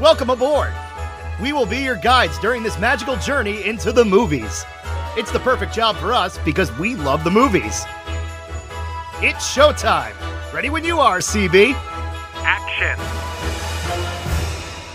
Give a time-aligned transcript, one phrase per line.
[0.00, 0.72] Welcome aboard!
[1.42, 4.64] We will be your guides during this magical journey into the movies.
[5.16, 7.84] It's the perfect job for us because we love the movies.
[9.20, 10.14] It's showtime!
[10.52, 11.72] Ready when you are, CB!
[12.44, 12.96] Action!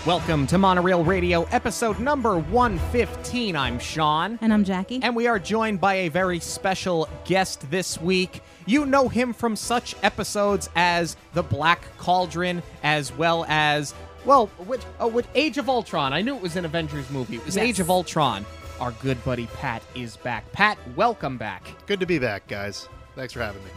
[0.06, 3.56] Welcome to Monorail Radio, episode number 115.
[3.56, 4.38] I'm Sean.
[4.42, 5.00] And I'm Jackie.
[5.02, 8.42] And we are joined by a very special guest this week.
[8.66, 14.82] You know him from such episodes as The Black Cauldron, as well as, well, which,
[15.00, 16.12] oh, which Age of Ultron.
[16.12, 17.36] I knew it was an Avengers movie.
[17.36, 17.64] It was Yes.
[17.64, 18.44] Age of Ultron.
[18.80, 20.50] Our good buddy Pat is back.
[20.52, 21.62] Pat, welcome back.
[21.86, 22.88] Good to be back, guys.
[23.14, 23.70] Thanks for having me.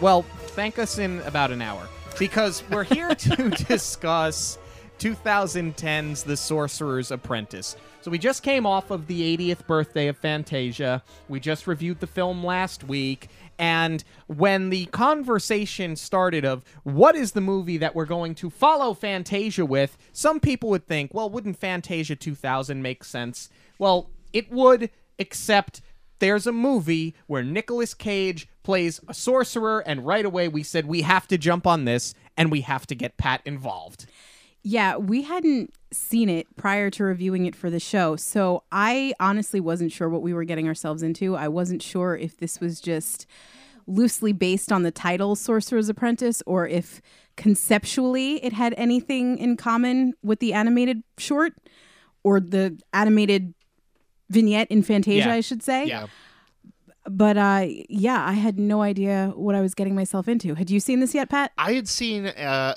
[0.00, 1.86] Well, thank us in about an hour
[2.18, 4.58] because we're here to discuss
[5.00, 7.76] 2010's The Sorcerer's Apprentice.
[8.00, 11.02] So we just came off of the 80th birthday of Fantasia.
[11.28, 13.28] We just reviewed the film last week.
[13.58, 18.94] And when the conversation started of what is the movie that we're going to follow
[18.94, 23.48] Fantasia with, some people would think, well, wouldn't Fantasia 2000 make sense?
[23.78, 25.80] Well, it would, except
[26.20, 31.02] there's a movie where Nicolas Cage plays a sorcerer, and right away we said we
[31.02, 34.06] have to jump on this and we have to get Pat involved.
[34.62, 38.16] yeah, we hadn't seen it prior to reviewing it for the show.
[38.16, 41.34] So I honestly wasn't sure what we were getting ourselves into.
[41.36, 43.26] I wasn't sure if this was just
[43.86, 47.00] loosely based on the title Sorcerer's Apprentice or if
[47.36, 51.54] conceptually it had anything in common with the animated short
[52.22, 53.54] or the animated
[54.28, 55.34] vignette in Fantasia, Yeah.
[55.34, 55.86] I should say.
[55.86, 56.06] Yeah.
[57.06, 60.54] But uh, yeah, I had no idea what I was getting myself into.
[60.54, 61.52] Had you seen this yet, Pat?
[61.56, 62.74] I had seen uh,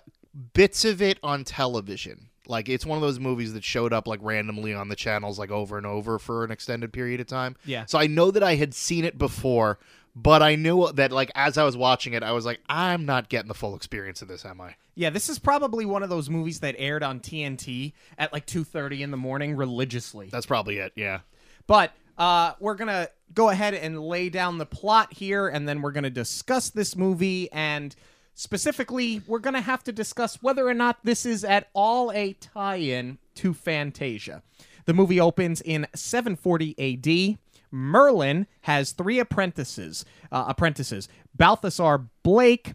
[0.54, 2.30] bits of it on television.
[2.47, 5.52] Like it's one of those movies that showed up like randomly on the channels like
[5.52, 7.56] over and over for an extended period of time.
[7.66, 7.86] Yeah.
[7.86, 9.80] So I know that I had seen it before,
[10.16, 13.30] but I knew that like as I was watching it, I was like, I'm not
[13.30, 14.75] getting the full experience of this, am I?
[14.95, 19.02] Yeah, this is probably one of those movies that aired on TNT at like 2:30
[19.02, 20.30] in the morning religiously.
[20.31, 20.94] That's probably it.
[20.95, 21.20] Yeah.
[21.67, 25.92] But uh, we're gonna go ahead and lay down the plot here, and then we're
[25.92, 27.52] gonna discuss this movie.
[27.52, 27.95] And
[28.33, 33.17] specifically, we're gonna have to discuss whether or not this is at all a tie-in
[33.36, 34.43] to Fantasia.
[34.86, 37.37] The movie opens in 740 A.D.
[37.71, 40.05] Merlin has three apprentices.
[40.31, 42.73] Uh, apprentices: Balthazar Blake,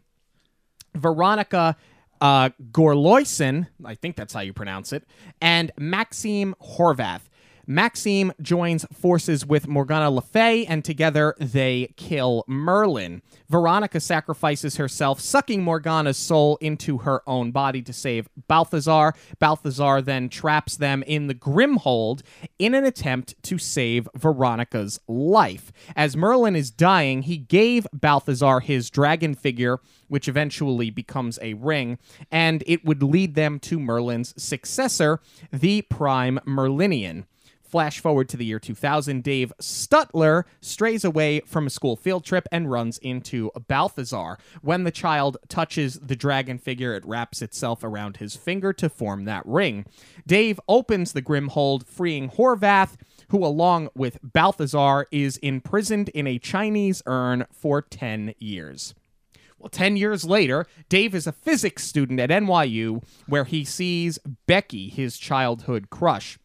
[0.94, 1.76] Veronica
[2.20, 5.04] uh, Gorloisen, I think that's how you pronounce it,
[5.40, 7.22] and Maxime Horvath.
[7.66, 13.22] Maxime joins forces with Morgana Le Fay, and together they kill Merlin.
[13.48, 19.14] Veronica sacrifices herself, sucking Morgana's soul into her own body to save Balthazar.
[19.40, 22.22] Balthazar then traps them in the Grimhold
[22.58, 25.72] in an attempt to save Veronica's life.
[25.96, 29.78] As Merlin is dying, he gave Balthazar his dragon figure,
[30.08, 31.98] which eventually becomes a ring,
[32.30, 35.20] and it would lead them to Merlin's successor,
[35.52, 37.24] the Prime Merlinian.
[37.76, 42.48] Flash forward to the year 2000, Dave Stutler strays away from a school field trip
[42.50, 44.38] and runs into Balthazar.
[44.62, 49.26] When the child touches the dragon figure, it wraps itself around his finger to form
[49.26, 49.84] that ring.
[50.26, 52.96] Dave opens the Grimhold, freeing Horvath,
[53.28, 58.94] who, along with Balthazar, is imprisoned in a Chinese urn for 10 years.
[59.58, 64.88] Well, 10 years later, Dave is a physics student at NYU where he sees Becky,
[64.88, 66.38] his childhood crush.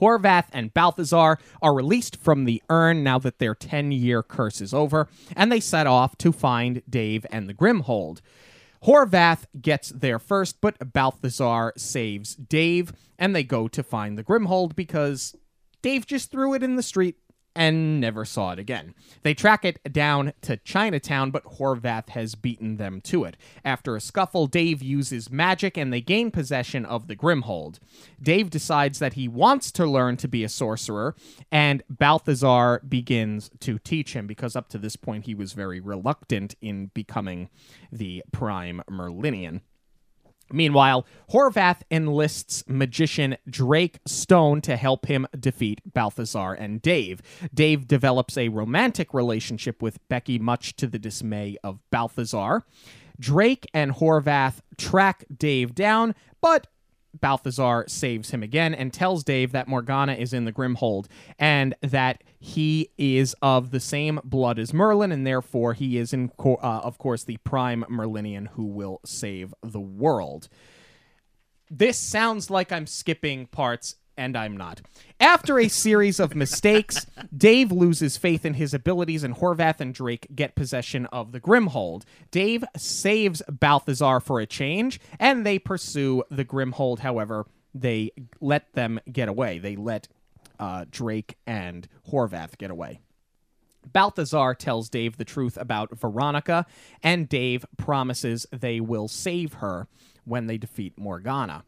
[0.00, 4.74] Horvath and Balthazar are released from the urn now that their 10 year curse is
[4.74, 8.20] over, and they set off to find Dave and the Grimhold.
[8.84, 14.74] Horvath gets there first, but Balthazar saves Dave, and they go to find the Grimhold
[14.74, 15.36] because
[15.82, 17.16] Dave just threw it in the street
[17.54, 18.94] and never saw it again.
[19.22, 23.36] They track it down to Chinatown, but Horvath has beaten them to it.
[23.64, 27.78] After a scuffle, Dave uses magic and they gain possession of the Grimhold.
[28.22, 31.14] Dave decides that he wants to learn to be a sorcerer,
[31.50, 36.54] and Balthazar begins to teach him because up to this point he was very reluctant
[36.60, 37.50] in becoming
[37.90, 39.60] the Prime Merlinian.
[40.52, 47.22] Meanwhile, Horvath enlists magician Drake Stone to help him defeat Balthazar and Dave.
[47.54, 52.64] Dave develops a romantic relationship with Becky, much to the dismay of Balthazar.
[53.18, 56.66] Drake and Horvath track Dave down, but
[57.18, 61.06] Balthazar saves him again and tells Dave that Morgana is in the Grimhold
[61.38, 66.28] and that he is of the same blood as Merlin, and therefore he is, in
[66.30, 70.48] co- uh, of course, the prime Merlinian who will save the world.
[71.70, 74.82] This sounds like I'm skipping parts, and I'm not.
[75.18, 80.28] After a series of mistakes, Dave loses faith in his abilities, and Horvath and Drake
[80.34, 82.02] get possession of the Grimhold.
[82.30, 88.10] Dave saves Balthazar for a change, and they pursue the Grimhold, however, they
[88.42, 89.58] let them get away.
[89.58, 90.08] They let
[90.58, 93.00] uh, Drake and Horvath get away.
[93.90, 96.66] Balthazar tells Dave the truth about Veronica,
[97.02, 99.88] and Dave promises they will save her
[100.24, 101.64] when they defeat Morgana.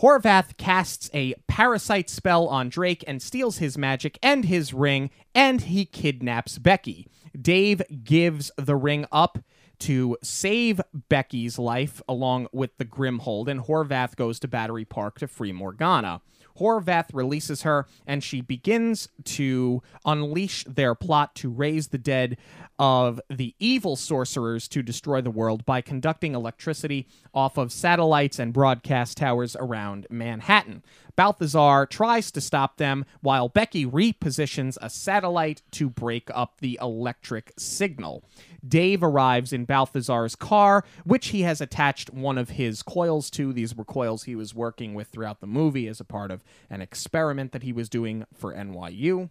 [0.00, 5.60] Horvath casts a parasite spell on Drake and steals his magic and his ring, and
[5.62, 7.08] he kidnaps Becky.
[7.40, 9.38] Dave gives the ring up
[9.80, 15.26] to save Becky's life along with the Grimhold, and Horvath goes to Battery Park to
[15.26, 16.20] free Morgana.
[16.58, 22.36] Horvath releases her, and she begins to unleash their plot to raise the dead
[22.78, 28.52] of the evil sorcerers to destroy the world by conducting electricity off of satellites and
[28.52, 30.82] broadcast towers around Manhattan.
[31.16, 37.52] Balthazar tries to stop them while Becky repositions a satellite to break up the electric
[37.58, 38.22] signal.
[38.66, 43.52] Dave arrives in Balthazar's car, which he has attached one of his coils to.
[43.52, 46.80] These were coils he was working with throughout the movie as a part of an
[46.80, 49.30] experiment that he was doing for NYU.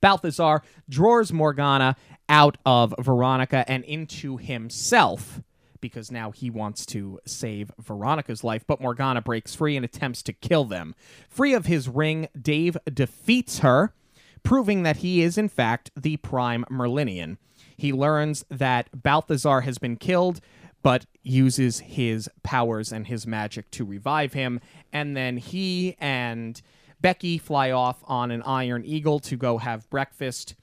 [0.00, 1.96] Balthazar draws Morgana
[2.28, 5.40] out of Veronica and into himself
[5.80, 10.32] because now he wants to save Veronica's life, but Morgana breaks free and attempts to
[10.32, 10.94] kill them.
[11.28, 13.94] Free of his ring, Dave defeats her,
[14.42, 17.36] proving that he is, in fact, the Prime Merlinian.
[17.76, 20.40] He learns that Balthazar has been killed,
[20.82, 24.60] but uses his powers and his magic to revive him,
[24.92, 26.60] and then he and
[27.00, 30.54] Becky fly off on an Iron Eagle to go have breakfast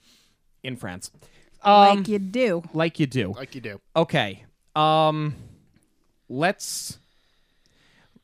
[0.64, 1.12] in France.
[1.62, 2.64] Um, like you do.
[2.74, 3.34] like you do.
[3.34, 3.82] Like you do.
[3.96, 4.44] Okay.
[4.76, 5.36] Um
[6.28, 6.98] let's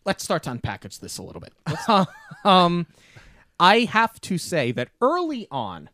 [0.05, 1.53] let's start to unpackage this a little bit.
[2.45, 2.87] um
[3.59, 5.89] I have to say that early on,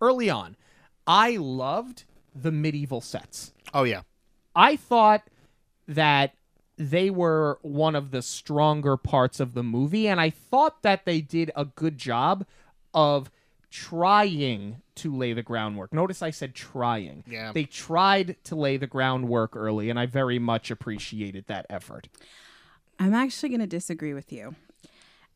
[0.00, 0.56] early on,
[1.06, 3.52] I loved the medieval sets.
[3.74, 4.02] Oh yeah.
[4.54, 5.22] I thought
[5.88, 6.34] that
[6.76, 11.20] they were one of the stronger parts of the movie, and I thought that they
[11.20, 12.46] did a good job
[12.94, 13.30] of
[13.70, 15.92] trying to lay the groundwork.
[15.92, 17.24] Notice I said trying.
[17.26, 17.52] Yeah.
[17.52, 22.08] They tried to lay the groundwork early, and I very much appreciated that effort.
[22.98, 24.54] I'm actually going to disagree with you.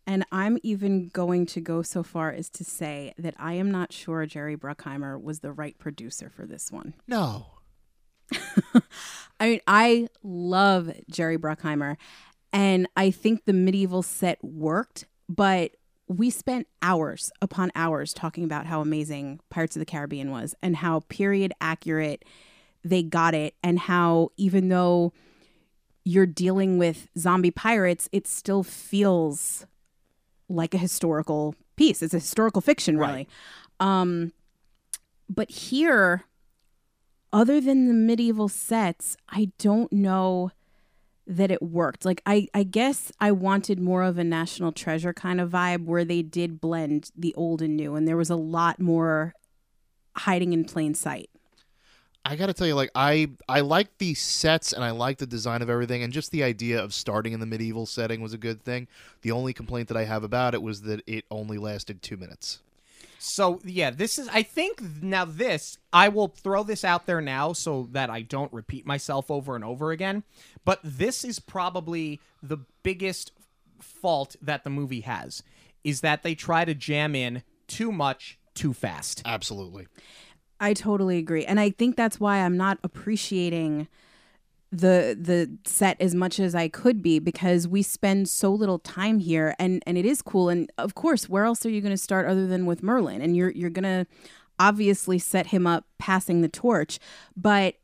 [0.07, 3.93] And I'm even going to go so far as to say that I am not
[3.93, 6.95] sure Jerry Bruckheimer was the right producer for this one.
[7.09, 7.47] No.
[9.39, 11.97] I mean, I love Jerry Bruckheimer,
[12.53, 15.77] and I think the medieval set worked, but
[16.09, 20.77] we spent hours upon hours talking about how amazing Pirates of the Caribbean was and
[20.77, 22.25] how period accurate
[22.85, 25.13] they got it, and how even though
[26.05, 29.67] you're dealing with zombie pirates, it still feels
[30.49, 32.03] like a historical piece.
[32.03, 33.29] It's a historical fiction, really.
[33.81, 34.09] Right.
[34.09, 34.33] Um,
[35.29, 36.25] but here,
[37.33, 40.51] other than the medieval sets, I don't know
[41.27, 42.05] that it worked.
[42.05, 46.05] Like I I guess I wanted more of a national treasure kind of vibe where
[46.05, 49.35] they did blend the old and new and there was a lot more
[50.17, 51.29] hiding in plain sight.
[52.29, 55.63] I gotta tell you, like I I like the sets and I like the design
[55.63, 58.63] of everything, and just the idea of starting in the medieval setting was a good
[58.63, 58.89] thing.
[59.23, 62.61] The only complaint that I have about it was that it only lasted two minutes.
[63.19, 67.53] So yeah, this is I think now this I will throw this out there now
[67.53, 70.23] so that I don't repeat myself over and over again.
[70.65, 73.33] But this is probably the biggest
[73.81, 75.43] fault that the movie has
[75.85, 79.23] is that they try to jam in too much too fast.
[79.25, 79.87] Absolutely.
[80.61, 81.45] I totally agree.
[81.45, 83.89] And I think that's why I'm not appreciating
[84.73, 89.21] the the set as much as I could be because we spend so little time
[89.21, 91.97] here and and it is cool and of course where else are you going to
[91.97, 94.07] start other than with Merlin and you're you're going to
[94.59, 96.99] obviously set him up passing the torch
[97.37, 97.77] but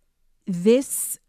[0.47, 1.21] this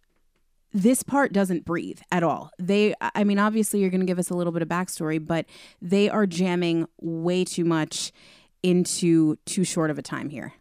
[0.74, 2.50] this part doesn't breathe at all.
[2.58, 5.46] They, I mean, obviously, you're going to give us a little bit of backstory, but
[5.82, 8.12] they are jamming way too much
[8.64, 10.54] into too short of a time here.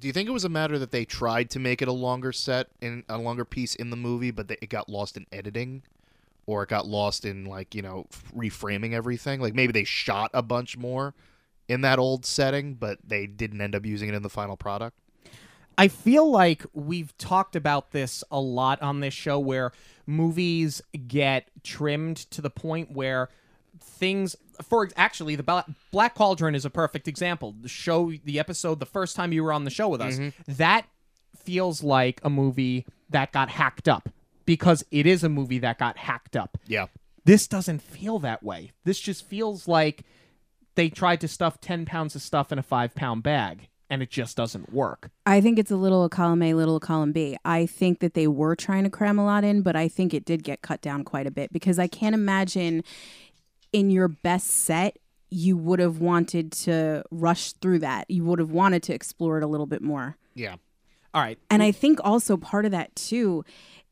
[0.00, 2.32] Do you think it was a matter that they tried to make it a longer
[2.32, 5.82] set in a longer piece in the movie, but that it got lost in editing,
[6.46, 9.40] or it got lost in like you know reframing everything?
[9.40, 11.14] Like maybe they shot a bunch more
[11.68, 14.96] in that old setting, but they didn't end up using it in the final product.
[15.76, 19.72] I feel like we've talked about this a lot on this show where
[20.06, 23.28] movies get trimmed to the point where
[23.80, 27.54] things for actually the Black Cauldron is a perfect example.
[27.60, 30.52] The show the episode the first time you were on the show with us, mm-hmm.
[30.54, 30.86] that
[31.36, 34.08] feels like a movie that got hacked up
[34.46, 36.58] because it is a movie that got hacked up.
[36.66, 36.86] Yeah.
[37.24, 38.72] This doesn't feel that way.
[38.84, 40.04] This just feels like
[40.74, 44.10] they tried to stuff 10 pounds of stuff in a 5 pound bag and it
[44.10, 45.10] just doesn't work.
[45.26, 47.36] I think it's a little column A, little column B.
[47.44, 50.24] I think that they were trying to cram a lot in, but I think it
[50.24, 52.84] did get cut down quite a bit because I can't imagine
[53.72, 54.98] in your best set,
[55.30, 58.10] you would have wanted to rush through that.
[58.10, 60.16] You would have wanted to explore it a little bit more.
[60.34, 60.56] Yeah.
[61.14, 61.38] All right.
[61.50, 63.44] And I think also part of that too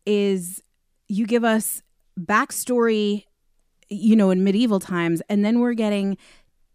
[0.07, 0.63] is
[1.09, 1.83] you give us
[2.19, 3.25] backstory,
[3.89, 6.17] you know, in medieval times, and then we're getting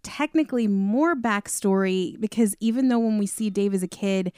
[0.02, 4.34] technically more backstory because even though when we see Dave as a kid,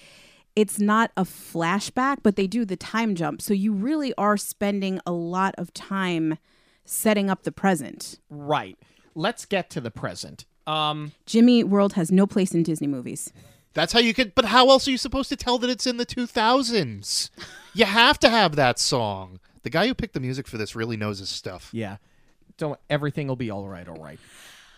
[0.56, 3.42] it's not a flashback, but they do the time jump.
[3.42, 6.38] So you really are spending a lot of time
[6.86, 8.20] setting up the present.
[8.30, 8.78] Right.
[9.16, 10.46] Let's get to the present.
[10.68, 13.32] Um, Jimmy World has no place in Disney movies.
[13.74, 14.34] That's how you could.
[14.36, 17.30] But how else are you supposed to tell that it's in the 2000s?
[17.74, 19.40] You have to have that song.
[19.64, 21.70] The guy who picked the music for this really knows his stuff.
[21.74, 21.98] yeah.
[22.58, 24.18] Don't everything will be all right, all right.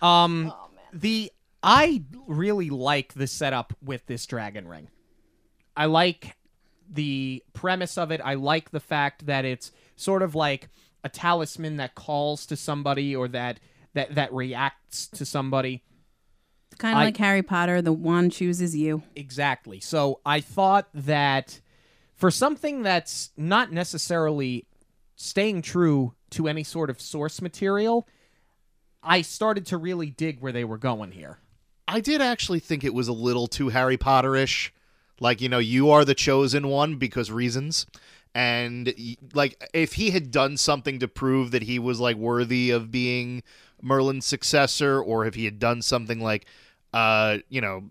[0.02, 0.52] Um
[0.92, 4.88] the I really like the setup with this dragon ring.
[5.76, 6.36] I like
[6.90, 8.20] the premise of it.
[8.24, 10.70] I like the fact that it's sort of like
[11.04, 13.60] a talisman that calls to somebody or that
[13.94, 15.84] that that reacts to somebody.
[16.78, 19.04] Kind of I- like Harry Potter, the wand chooses you.
[19.16, 19.80] Exactly.
[19.80, 21.60] So I thought that
[22.14, 24.68] for something that's not necessarily
[25.16, 28.08] staying true to any sort of source material,
[29.02, 31.40] I started to really dig where they were going here.
[31.88, 34.72] I did actually think it was a little too Harry Potterish.
[35.20, 37.88] Like, you know, you are the chosen one because reasons.
[38.38, 38.94] And
[39.34, 43.42] like if he had done something to prove that he was like worthy of being
[43.82, 46.46] Merlin's successor or if he had done something like
[46.94, 47.86] uh, you know,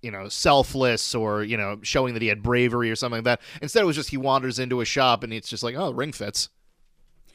[0.00, 3.42] you know, selfless or, you know, showing that he had bravery or something like that.
[3.60, 6.12] Instead it was just he wanders into a shop and it's just like, "Oh, ring
[6.12, 6.48] fits."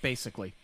[0.02, 0.56] Basically.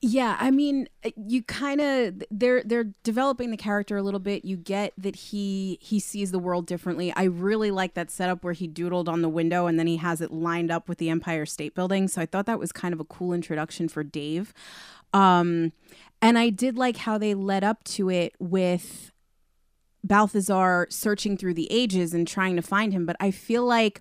[0.00, 4.44] Yeah, I mean, uh, you kind of they're they're developing the character a little bit.
[4.44, 7.12] You get that he he sees the world differently.
[7.16, 10.20] I really like that setup where he doodled on the window and then he has
[10.20, 12.06] it lined up with the Empire State Building.
[12.06, 14.54] So I thought that was kind of a cool introduction for Dave.
[15.12, 15.72] Um
[16.22, 19.10] and I did like how they led up to it with
[20.04, 24.00] Balthazar searching through the ages and trying to find him, but I feel like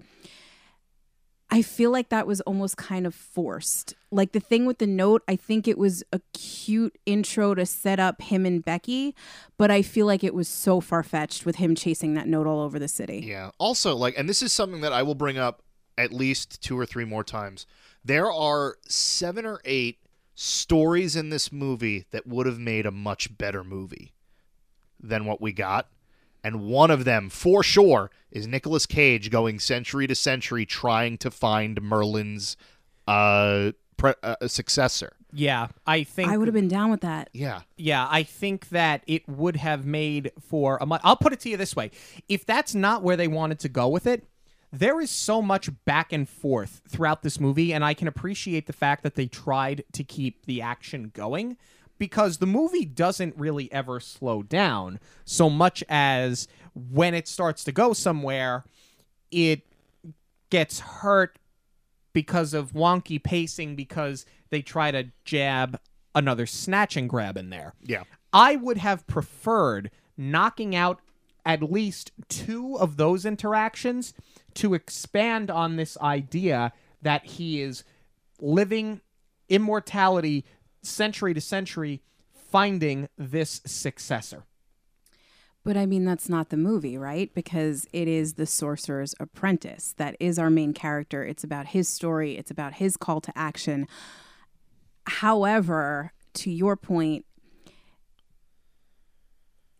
[1.49, 3.95] I feel like that was almost kind of forced.
[4.09, 7.99] Like the thing with the note, I think it was a cute intro to set
[7.99, 9.15] up him and Becky,
[9.57, 12.61] but I feel like it was so far fetched with him chasing that note all
[12.61, 13.25] over the city.
[13.27, 13.51] Yeah.
[13.57, 15.61] Also, like, and this is something that I will bring up
[15.97, 17.65] at least two or three more times.
[18.05, 19.99] There are seven or eight
[20.35, 24.13] stories in this movie that would have made a much better movie
[24.99, 25.89] than what we got.
[26.43, 31.31] And one of them, for sure, is Nicolas Cage going century to century trying to
[31.31, 32.55] find Merlin's
[33.07, 35.13] uh, pre- uh, successor.
[35.33, 37.29] Yeah, I think I would have been down with that.
[37.33, 37.61] Yeah.
[37.75, 41.01] Yeah, I think that it would have made for a much.
[41.03, 41.91] I'll put it to you this way:
[42.29, 44.23] if that's not where they wanted to go with it,
[44.71, 48.73] there is so much back and forth throughout this movie, and I can appreciate the
[48.73, 51.57] fact that they tried to keep the action going
[51.97, 57.71] because the movie doesn't really ever slow down so much as when it starts to
[57.71, 58.63] go somewhere,
[59.31, 59.61] it
[60.49, 61.39] gets hurt
[62.17, 65.79] because of wonky pacing because they try to jab
[66.15, 67.75] another snatch and grab in there.
[67.83, 68.05] Yeah.
[68.33, 70.99] I would have preferred knocking out
[71.45, 74.15] at least two of those interactions
[74.55, 77.83] to expand on this idea that he is
[78.41, 79.01] living
[79.47, 80.43] immortality
[80.81, 82.01] century to century
[82.33, 84.43] finding this successor.
[85.67, 87.29] But I mean, that's not the movie, right?
[87.35, 91.25] Because it is the sorcerer's apprentice that is our main character.
[91.25, 93.85] It's about his story, it's about his call to action.
[95.07, 97.25] However, to your point,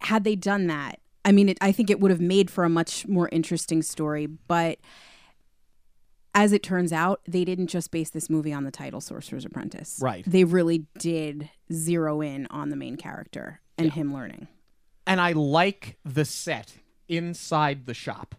[0.01, 2.69] had they done that, I mean, it, I think it would have made for a
[2.69, 4.25] much more interesting story.
[4.25, 4.79] But
[6.35, 9.99] as it turns out, they didn't just base this movie on the title Sorcerer's Apprentice.
[10.01, 10.25] Right.
[10.27, 14.49] They really did zero in on the main character and him learning.
[15.07, 16.75] And I like the set
[17.07, 18.35] inside the shop.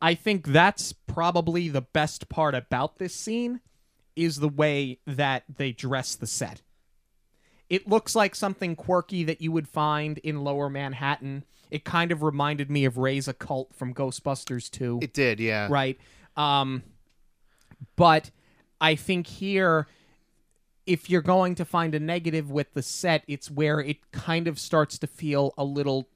[0.00, 3.60] I think that's probably the best part about this scene
[4.14, 6.62] is the way that they dress the set.
[7.68, 11.44] It looks like something quirky that you would find in lower Manhattan.
[11.70, 15.68] It kind of reminded me of Ray's Occult from Ghostbusters 2 It did, yeah.
[15.68, 15.98] right?
[16.36, 16.82] Um,
[17.96, 18.30] but
[18.80, 19.86] I think here,
[20.88, 24.58] if you're going to find a negative with the set, it's where it kind of
[24.58, 26.08] starts to feel a little,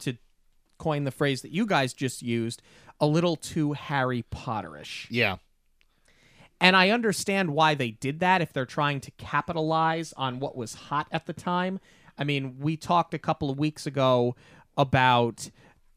[0.00, 0.16] to
[0.76, 2.62] coin the phrase that you guys just used,
[3.00, 5.06] a little too Harry Potterish.
[5.08, 5.36] Yeah.
[6.60, 10.74] And I understand why they did that if they're trying to capitalize on what was
[10.74, 11.78] hot at the time.
[12.18, 14.34] I mean, we talked a couple of weeks ago
[14.76, 15.48] about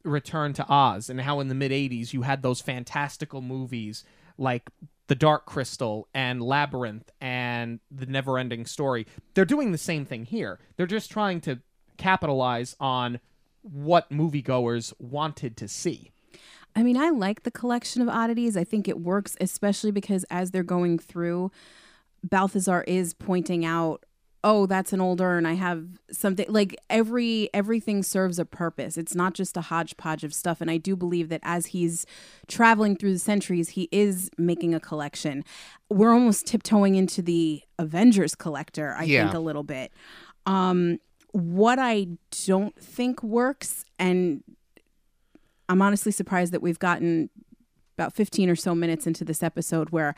[0.04, 4.04] Return to Oz and how in the mid 80s you had those fantastical movies
[4.38, 4.70] like
[5.10, 9.08] the Dark Crystal and Labyrinth and the Neverending Story.
[9.34, 10.60] They're doing the same thing here.
[10.76, 11.58] They're just trying to
[11.96, 13.18] capitalize on
[13.62, 16.12] what moviegoers wanted to see.
[16.76, 18.56] I mean, I like the collection of oddities.
[18.56, 21.50] I think it works, especially because as they're going through,
[22.22, 24.06] Balthazar is pointing out,
[24.42, 25.46] "Oh, that's an old urn.
[25.46, 28.96] I have something." Like every everything serves a purpose.
[28.96, 30.60] It's not just a hodgepodge of stuff.
[30.60, 32.06] And I do believe that as he's
[32.48, 35.44] traveling through the centuries, he is making a collection.
[35.88, 38.94] We're almost tiptoeing into the Avengers collector.
[38.98, 39.24] I Yeah.
[39.24, 39.92] think a little bit.
[40.46, 40.98] Um,
[41.32, 42.08] what I
[42.46, 44.42] don't think works, and
[45.68, 47.30] I'm honestly surprised that we've gotten
[47.96, 50.14] about 15 or so minutes into this episode where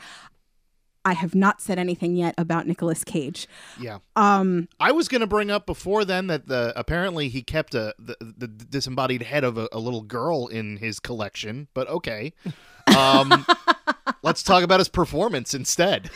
[1.05, 3.47] I have not said anything yet about Nicolas Cage.
[3.79, 3.99] Yeah.
[4.15, 7.93] Um, I was going to bring up before then that the apparently he kept a
[7.99, 12.33] the, the disembodied head of a, a little girl in his collection, but okay.
[12.97, 13.45] Um,
[14.23, 16.09] let's talk about his performance instead.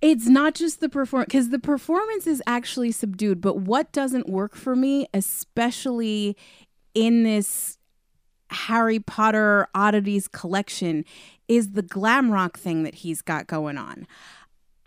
[0.00, 4.54] it's not just the performance because the performance is actually subdued, but what doesn't work
[4.54, 6.36] for me, especially
[6.94, 7.78] in this
[8.50, 11.04] Harry Potter oddities collection,
[11.48, 14.06] is the glam rock thing that he's got going on.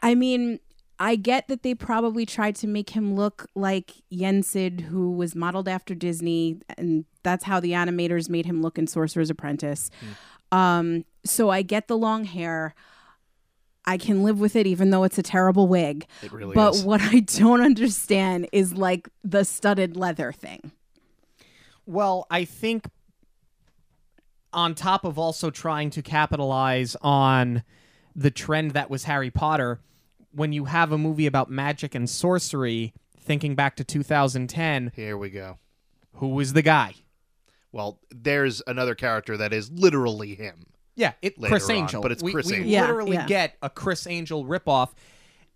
[0.01, 0.59] I mean,
[0.99, 5.67] I get that they probably tried to make him look like Yensid, who was modeled
[5.67, 9.91] after Disney, and that's how the animators made him look in Sorcerer's Apprentice.
[10.51, 12.73] Um, so I get the long hair.
[13.85, 16.07] I can live with it, even though it's a terrible wig.
[16.23, 16.83] It really But is.
[16.83, 20.71] what I don't understand is like the studded leather thing.
[21.85, 22.87] Well, I think
[24.53, 27.63] on top of also trying to capitalize on
[28.15, 29.79] the trend that was Harry Potter,
[30.31, 35.29] when you have a movie about magic and sorcery, thinking back to 2010, Here we
[35.29, 35.57] go.
[36.13, 36.95] who was the guy?
[37.71, 40.65] Well, there's another character that is literally him.
[40.95, 42.01] Yeah, it Later Criss on, Angel.
[42.01, 42.71] but it's we, Criss we Angel.
[42.71, 43.27] Yeah, literally yeah.
[43.27, 44.89] get a Criss Angel ripoff,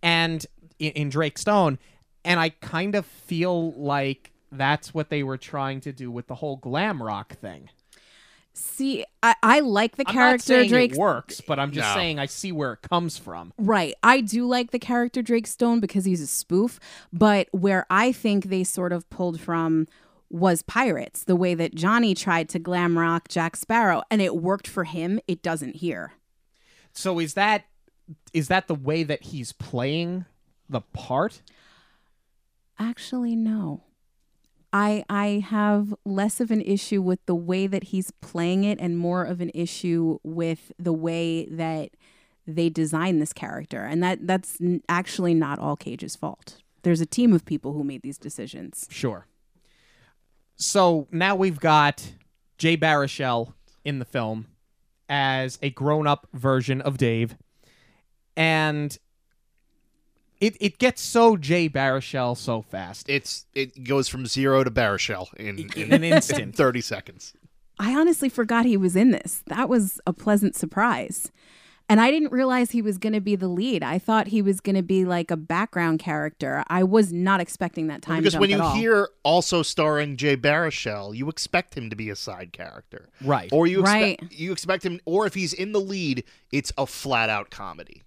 [0.03, 0.45] and
[0.77, 1.79] in, in Drake Stone,
[2.23, 6.35] and I kind of feel like that's what they were trying to do with the
[6.35, 7.69] whole glam rock thing.
[8.53, 10.91] See, I, I like the I'm character saying Drake.
[10.93, 11.93] it works, but I'm just No.
[11.95, 13.53] saying I see where it comes from.
[13.57, 13.93] Right.
[14.03, 16.79] I do like the character Drake Stone because he's a spoof,
[17.13, 19.87] but where I think they sort of pulled from
[20.29, 24.67] was Pirates, the way that Johnny tried to glam rock Jack Sparrow and it worked
[24.67, 26.13] for him, it doesn't here.
[26.93, 27.65] So is that
[28.33, 30.25] is that the way that he's playing
[30.69, 31.41] the part?
[32.79, 33.83] Actually, no.
[34.73, 38.97] I I have less of an issue with the way that he's playing it and
[38.97, 41.91] more of an issue with the way that
[42.47, 43.83] they design this character.
[43.83, 44.57] And that that's
[44.87, 46.57] actually not all Cage's fault.
[46.83, 48.87] There's a team of people who made these decisions.
[48.89, 49.27] Sure.
[50.55, 52.13] So now we've got
[52.57, 53.53] Jay Baruchel
[53.83, 54.47] in the film
[55.09, 57.35] as a grown-up version of Dave,
[58.37, 58.97] and
[60.41, 63.07] it it gets so Jay Baruchel so fast.
[63.09, 66.41] It's it goes from zero to Baruchel in, In an instant.
[66.41, 67.33] in thirty seconds.
[67.79, 69.43] I honestly forgot he was in this.
[69.47, 71.31] That was a pleasant surprise.
[71.89, 73.83] And I didn't realize he was going to be the lead.
[73.83, 76.63] I thought he was going to be like a background character.
[76.67, 78.75] I was not expecting that time because jump when you at all.
[78.75, 83.49] hear also starring Jay Baruchel, you expect him to be a side character, Right.
[83.51, 84.13] or you Right.
[84.13, 88.03] expect you expect him, or if he's in the lead, it's a flat out comedy.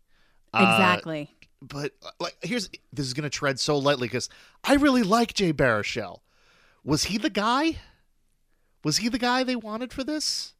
[0.54, 1.30] Uh, exactly.
[1.68, 4.28] But uh, like, here's this is gonna tread so lightly because
[4.62, 6.20] I really like Jay Baruchel.
[6.84, 7.78] Was he the guy?
[8.82, 10.54] Was he the guy they wanted for this,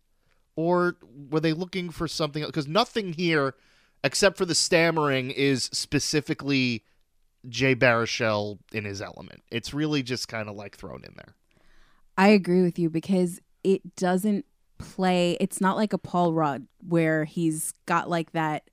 [0.56, 0.96] or
[1.30, 2.44] were they looking for something?
[2.44, 3.54] Because nothing here,
[4.02, 6.84] except for the stammering, is specifically
[7.48, 9.42] Jay Baruchel in his element.
[9.50, 11.34] It's really just kind of like thrown in there.
[12.16, 14.46] I agree with you because it doesn't
[14.78, 15.36] play.
[15.40, 18.70] It's not like a Paul Rudd where he's got like that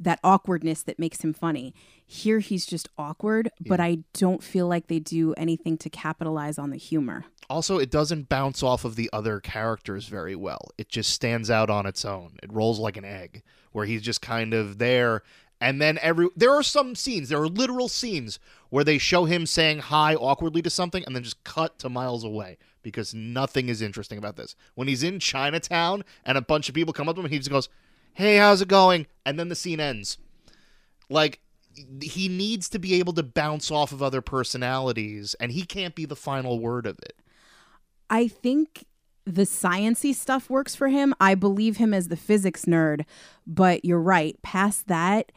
[0.00, 1.74] that awkwardness that makes him funny.
[2.06, 6.70] Here he's just awkward, but I don't feel like they do anything to capitalize on
[6.70, 7.26] the humor.
[7.48, 10.70] Also, it doesn't bounce off of the other characters very well.
[10.78, 12.38] It just stands out on its own.
[12.42, 15.22] It rolls like an egg, where he's just kind of there.
[15.60, 18.38] And then every there are some scenes, there are literal scenes
[18.70, 22.24] where they show him saying hi awkwardly to something and then just cut to miles
[22.24, 24.56] away because nothing is interesting about this.
[24.74, 27.50] When he's in Chinatown and a bunch of people come up to him, he just
[27.50, 27.68] goes,
[28.14, 30.18] "Hey, how's it going?" and then the scene ends.
[31.08, 31.40] Like
[32.02, 36.04] he needs to be able to bounce off of other personalities and he can't be
[36.04, 37.14] the final word of it.
[38.10, 38.84] I think
[39.24, 41.14] the sciency stuff works for him.
[41.20, 43.04] I believe him as the physics nerd,
[43.46, 44.40] but you're right.
[44.42, 45.30] Past that,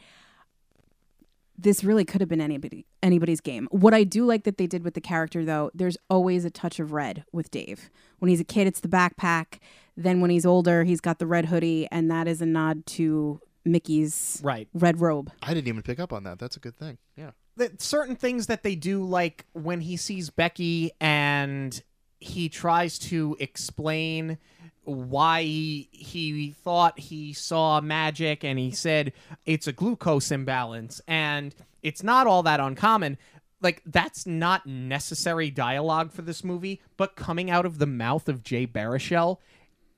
[1.56, 3.68] this really could have been anybody anybody's game.
[3.70, 6.80] What I do like that they did with the character though, there's always a touch
[6.80, 7.90] of red with Dave.
[8.18, 9.60] When he's a kid, it's the backpack.
[9.96, 13.40] Then when he's older, he's got the red hoodie, and that is a nod to
[13.64, 14.68] Mickey's Right.
[14.74, 15.30] red robe.
[15.42, 16.38] I didn't even pick up on that.
[16.38, 16.98] That's a good thing.
[17.16, 17.30] Yeah.
[17.56, 21.80] the, certain things that they do, like when he sees Becky and
[22.18, 24.38] he tries to explain
[24.82, 29.12] why he, he thought he saw magic and he said
[29.46, 33.16] it's a glucose imbalance and it's not all that uncommon.
[33.62, 38.42] Like, that's not necessary dialogue for this movie, but coming out of the mouth of
[38.42, 39.38] Jay Baruchel,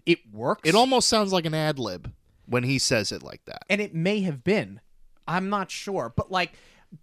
[0.06, 0.62] it works.
[0.64, 2.12] It almost sounds like an ad lib
[2.46, 3.64] when he says it like that.
[3.68, 4.80] and it may have been.
[5.28, 6.12] I'm not sure.
[6.14, 6.52] But like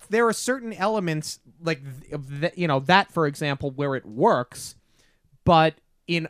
[0.10, 1.82] there are certain elements like
[2.40, 4.76] th- you know that for example where it works.
[5.44, 5.76] But
[6.08, 6.28] in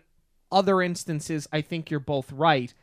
[0.51, 2.73] other instances i think you're both right.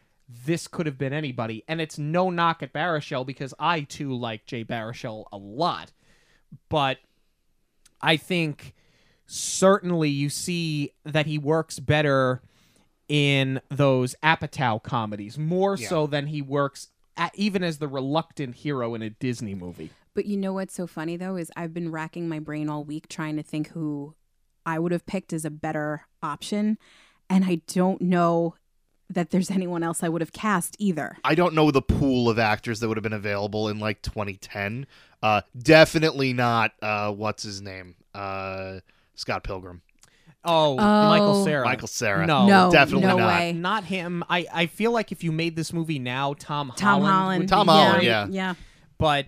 [0.46, 1.64] This could have been anybody.
[1.66, 5.90] And it's no knock at Baruchel because i too like jay Baruchel a lot.
[6.68, 6.98] But
[8.00, 8.74] i think
[9.26, 12.42] certainly you see that he works better
[13.10, 15.88] in those Apatow comedies more Yeah.
[15.88, 19.90] so than he works at, even as the reluctant hero in a Disney movie.
[20.14, 23.08] But you know what's so funny though is I've been racking my brain all week
[23.08, 24.14] trying to think who
[24.64, 26.78] I would have picked as a better option,
[27.28, 28.54] and I don't know
[29.08, 31.16] that there's anyone else I would have cast either.
[31.24, 34.86] I don't know the pool of actors that would have been available in like 2010.
[35.20, 36.72] Uh, definitely not.
[36.80, 37.96] Uh, what's his name?
[38.14, 38.78] Uh,
[39.16, 39.82] Scott Pilgrim.
[40.44, 41.08] Oh, Oh.
[41.08, 41.44] Michael oh.
[41.44, 41.64] Cera.
[41.64, 42.26] Michael Cera.
[42.26, 43.28] No, no, definitely no not.
[43.38, 43.52] way.
[43.52, 44.24] not him.
[44.28, 47.12] I, I feel like if you made this movie now, Tom, Tom Holland.
[47.12, 47.40] Holland.
[47.40, 48.06] would Tom be Holland, great.
[48.06, 48.26] yeah.
[48.30, 48.54] yeah.
[48.98, 49.26] But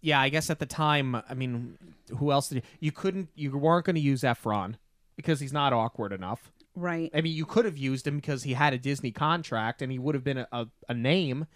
[0.00, 1.76] yeah, I guess at the time, I mean,
[2.18, 2.62] who else did you?
[2.80, 3.28] You couldn't.
[3.34, 4.74] You weren't going to use Efron
[5.16, 6.52] because he's not awkward enough.
[6.76, 7.10] Right.
[7.14, 9.98] I mean, you could have used him because he had a Disney contract and he
[9.98, 11.46] would have been a, a, a name,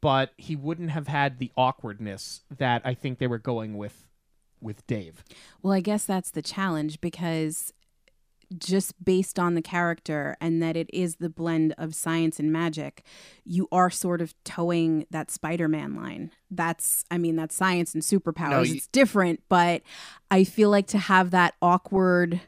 [0.00, 4.08] but he wouldn't have had the awkwardness that I think they were going with
[4.60, 5.22] with Dave.
[5.62, 7.72] Well, I guess that's the challenge because
[8.58, 13.02] just based on the character and that it is the blend of science and magic,
[13.44, 16.30] you are sort of towing that Spider Man line.
[16.50, 18.50] That's, I mean, that's science and superpowers.
[18.50, 19.82] No, you- it's different, but
[20.30, 22.40] I feel like to have that awkward,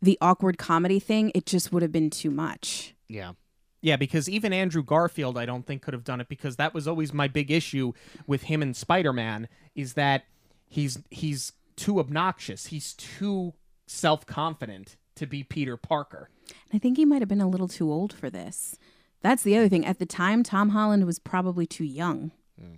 [0.00, 2.94] the awkward comedy thing, it just would have been too much.
[3.08, 3.32] Yeah.
[3.80, 6.88] Yeah, because even Andrew Garfield, I don't think could have done it because that was
[6.88, 7.92] always my big issue
[8.26, 10.24] with him and Spider Man is that
[10.66, 12.66] he's he's too obnoxious.
[12.66, 13.54] He's too
[13.88, 16.30] self confident to be Peter Parker.
[16.72, 18.76] I think he might have been a little too old for this.
[19.20, 19.84] That's the other thing.
[19.84, 22.30] At the time, Tom Holland was probably too young.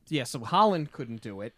[0.09, 1.55] Yeah, so Holland couldn't do it.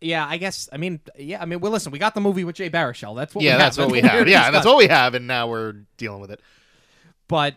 [0.00, 0.68] Yeah, I guess.
[0.72, 1.40] I mean, yeah.
[1.42, 3.14] I mean, well, listen, we got the movie with Jay Baruchel.
[3.16, 3.44] That's what.
[3.44, 3.86] yeah, we that's have.
[3.86, 4.28] what we have.
[4.28, 6.40] Yeah, that's what we have, and now we're dealing with it.
[7.28, 7.56] but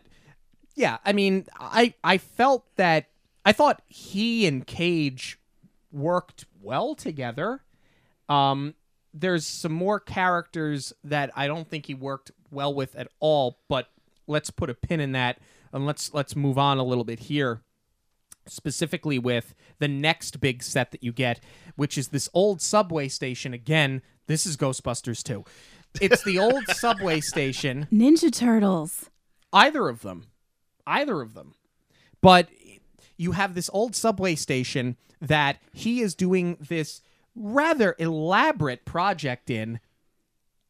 [0.78, 3.06] yeah i mean i i felt that
[3.46, 5.40] i thought he and cage
[5.90, 7.62] worked well together
[8.28, 8.74] um
[9.18, 13.90] there's some more characters that i don't think he worked well with at all but
[14.28, 15.40] let's put a pin in that
[15.72, 17.62] and let's let's move on a little bit here
[18.48, 21.40] specifically with the next big set that you get
[21.76, 23.54] which is this old subway station.
[23.54, 25.44] Again this is ghostbusters 2
[26.02, 27.88] it's the old subway station.
[27.92, 29.10] Ninja Turtles.
[29.54, 30.26] either of them.
[30.86, 31.54] Either of them.
[32.22, 32.50] But
[33.18, 37.02] you have this old subway station that he is doing this
[37.36, 39.80] rather elaborate project in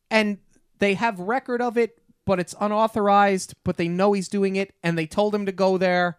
[0.09, 0.37] and
[0.79, 4.97] they have record of it but it's unauthorized but they know he's doing it and
[4.97, 6.17] they told him to go there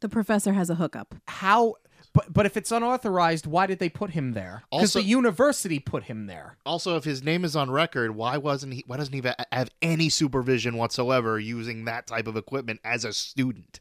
[0.00, 1.14] The professor has a hookup.
[1.28, 1.74] how
[2.14, 5.78] but but if it's unauthorized why did they put him there because Also- the university
[5.78, 8.82] put him there Also, if his name is on record, why wasn't he?
[8.86, 13.12] Why doesn't he ha- have any supervision whatsoever using that type of equipment as a
[13.12, 13.80] student?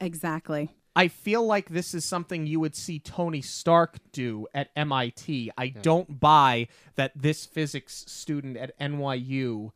[0.00, 0.74] Exactly.
[0.96, 5.50] I feel like this is something you would see Tony Stark do at MIT.
[5.58, 9.72] I don't buy that this physics student at NYU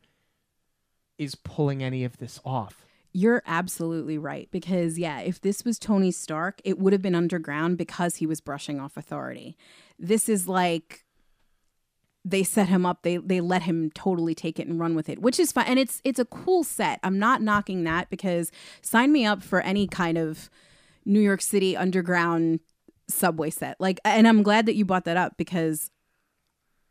[1.19, 2.87] is pulling any of this off.
[3.13, 4.49] You're absolutely right.
[4.49, 8.41] Because, yeah, if this was Tony Stark, it would have been underground because he was
[8.41, 9.55] brushing off authority.
[9.99, 11.05] This is like
[12.23, 15.19] they set him up they they let him totally take it and run with it
[15.19, 19.11] which is fine and it's it's a cool set i'm not knocking that because sign
[19.11, 20.47] me up for any kind of
[21.05, 22.59] new york city underground
[23.09, 25.91] subway set like and i'm glad that you brought that up because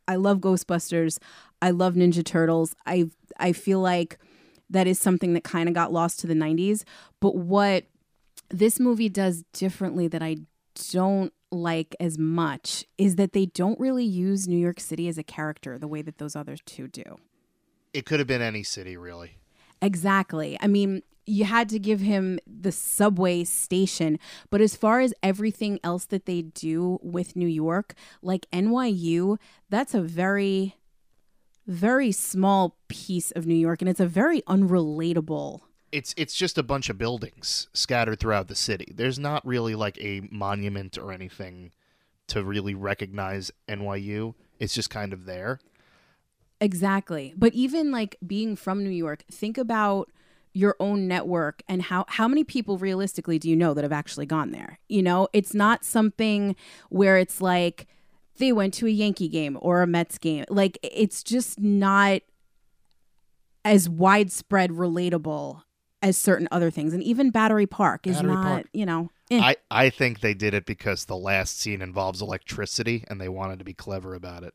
[0.06, 1.18] i love ghostbusters
[1.62, 4.18] i love ninja turtles i i feel like
[4.68, 6.84] that is something that kind of got lost to the 90s
[7.20, 7.84] but what
[8.50, 10.36] this movie does differently that i
[10.92, 15.22] don't like as much is that they don't really use New York City as a
[15.22, 17.18] character the way that those other two do.
[17.92, 19.36] It could have been any city, really.
[19.82, 20.56] Exactly.
[20.60, 24.18] I mean, you had to give him the subway station,
[24.50, 29.94] but as far as everything else that they do with New York, like NYU, that's
[29.94, 30.76] a very
[31.66, 35.60] very small piece of New York and it's a very unrelatable
[35.92, 38.92] it's it's just a bunch of buildings scattered throughout the city.
[38.94, 41.72] There's not really like a monument or anything
[42.28, 44.34] to really recognize NYU.
[44.58, 45.58] It's just kind of there.
[46.60, 47.34] Exactly.
[47.36, 50.10] But even like being from New York, think about
[50.52, 54.26] your own network and how how many people realistically do you know that have actually
[54.26, 54.78] gone there?
[54.88, 56.56] You know, it's not something
[56.88, 57.86] where it's like
[58.38, 60.44] they went to a Yankee game or a Mets game.
[60.48, 62.22] Like it's just not
[63.64, 65.62] as widespread relatable
[66.02, 66.92] as certain other things.
[66.94, 68.66] And even Battery Park is Battery not, Park.
[68.72, 69.38] you know, eh.
[69.40, 73.58] I I think they did it because the last scene involves electricity and they wanted
[73.58, 74.54] to be clever about it.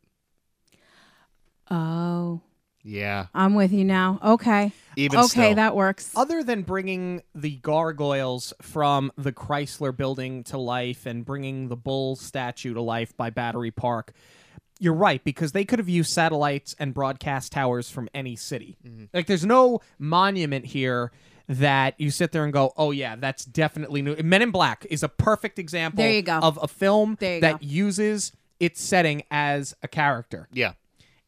[1.72, 2.42] oh,
[2.88, 3.28] Yeah.
[3.34, 4.20] I'm with you now.
[4.24, 4.72] Okay.
[4.96, 5.56] Even okay, still.
[5.56, 6.12] that works.
[6.16, 12.16] Other than bringing the gargoyles from the Chrysler building to life and bringing the bull
[12.16, 14.14] statue to life by Battery Park,
[14.80, 18.78] you're right because they could have used satellites and broadcast towers from any city.
[18.86, 19.06] Mm-hmm.
[19.14, 21.12] Like there's no monument here
[21.48, 25.02] that you sit there and go, "Oh yeah, that's definitely new." Men in Black is
[25.04, 26.38] a perfect example There you go.
[26.40, 27.66] of a film There you that go.
[27.66, 30.48] uses its setting as a character.
[30.52, 30.74] Yeah.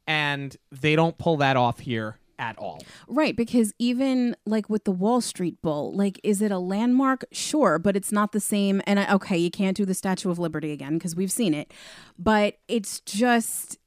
[0.07, 2.79] And they don't pull that off here at all.
[3.07, 7.25] Right, because even like with the Wall Street Bull, like, is it a landmark?
[7.31, 8.81] Sure, but it's not the same.
[8.85, 11.73] And I, okay, you can't do the Statue of Liberty again because we've seen it,
[12.17, 13.79] but it's just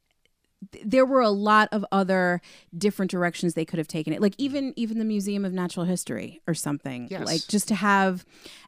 [0.85, 2.43] there were a lot of other
[2.77, 6.41] different directions they could have taken it like even even the museum of natural history
[6.47, 7.25] or something Yes.
[7.27, 8.27] like just to have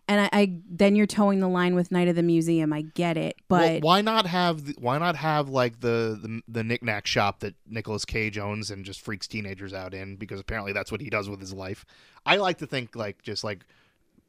[0.09, 3.19] and I, I then you're towing the line with night of the museum i get
[3.19, 7.07] it but well, why not have the, why not have like the the, the knickknack
[7.07, 11.03] shop that nicolas Cage owns and just freaks teenagers out in because apparently that's what
[11.03, 11.85] he does with his life.
[12.25, 13.65] I like to think like just like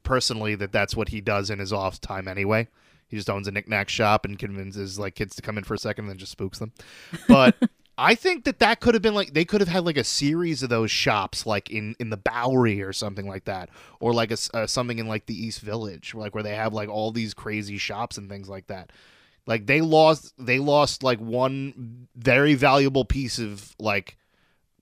[0.02, 2.68] personally that that's what he does in his off time anyway.
[3.14, 5.78] He just owns a knickknack shop and convinces like kids to come in for a
[5.78, 6.72] second and then just spooks them.
[7.28, 7.54] But
[7.96, 10.64] I think that that could have been like they could have had like a series
[10.64, 14.36] of those shops like in in the Bowery or something like that, or like a,
[14.52, 17.78] uh, something in like the East Village, like where they have like all these crazy
[17.78, 18.90] shops and things like that.
[19.46, 24.16] Like they lost they lost like one very valuable piece of like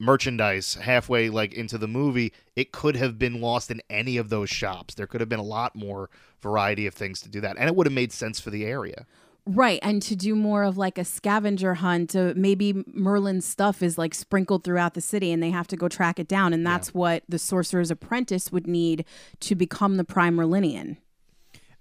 [0.03, 2.33] merchandise halfway like into the movie.
[2.57, 4.95] It could have been lost in any of those shops.
[4.95, 6.11] There could have been a lot more
[6.41, 9.07] variety of things to do that, and it would have made sense for the area.
[9.45, 13.99] Right, and to do more of like a scavenger hunt, uh, maybe Merlin's stuff is
[13.99, 16.95] like sprinkled throughout the city, and they have to go track it down, and that's
[16.95, 19.05] what the Sorcerer's Apprentice would need
[19.41, 20.97] to become the Prime Merlinian.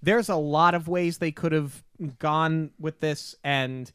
[0.02, 1.84] there's a lot of ways they could have
[2.18, 3.92] gone with this and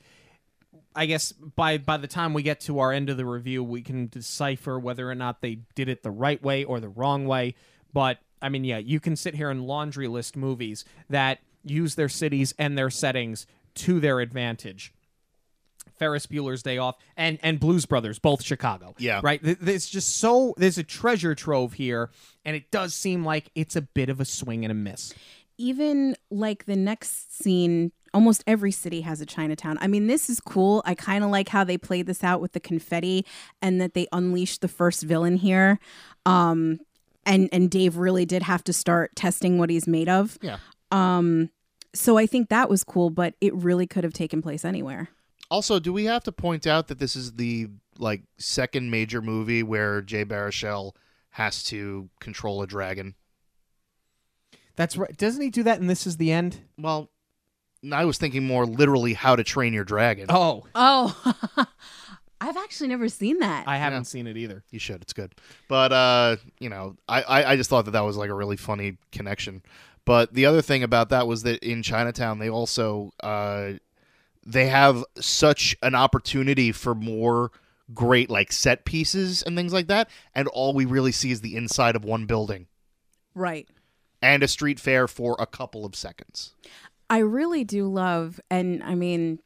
[0.98, 3.82] i guess by by the time we get to our end of the review we
[3.82, 7.56] can decipher whether or not they did it the right way or the wrong way
[7.94, 12.10] but i mean yeah you can sit here and laundry list movies that use their
[12.10, 14.94] cities and their settings to their advantage
[15.98, 18.96] Ferris Bueller's Day Off and and Blues Brothers, both Chicago.
[18.98, 19.20] Yeah.
[19.24, 19.40] right.
[19.42, 22.12] There's just so there's a treasure trove here,
[22.46, 25.14] and it does seem like it's a bit of a swing and a miss.
[25.58, 29.78] Even like the next scene, almost every city has a Chinatown.
[29.82, 30.82] I mean, this is cool.
[30.86, 33.26] I kind of like how they played this out with the confetti
[33.62, 35.80] and that they unleashed the first villain here.
[36.26, 36.80] Um,
[37.26, 40.38] and and Dave really did have to start testing what he's made of.
[40.42, 40.58] Yeah.
[40.92, 41.50] Um,
[41.94, 45.10] so I think that was cool, but it really could have taken place anywhere.
[45.50, 47.68] Also, do we have to point out that this is the
[47.98, 50.94] like second major movie where Jay Baruchel
[51.32, 53.16] has to control a dragon?
[54.76, 55.16] That's right.
[55.18, 55.80] Doesn't he do that?
[55.80, 56.62] And this is the end.
[56.78, 57.10] Well,
[57.92, 60.26] I was thinking more literally how to train your dragon.
[60.30, 61.34] Oh, Oh,
[62.42, 63.68] I've actually never seen that.
[63.68, 64.04] I haven't Yeah.
[64.04, 64.64] seen it either.
[64.70, 65.02] You should.
[65.02, 65.34] It's good.
[65.68, 68.58] But uh, you know, I, I I just thought that that was like a really
[68.58, 69.64] funny connection.
[70.06, 73.74] But the other thing about that was that in Chinatown they also uh
[74.46, 77.52] they have such an opportunity for more
[77.94, 81.56] great like set pieces and things like that, and all we really see is the
[81.56, 82.68] inside of one building
[83.36, 83.68] right.
[84.22, 86.54] and a street fair for a couple of seconds.
[87.10, 89.40] I really do love, and I mean,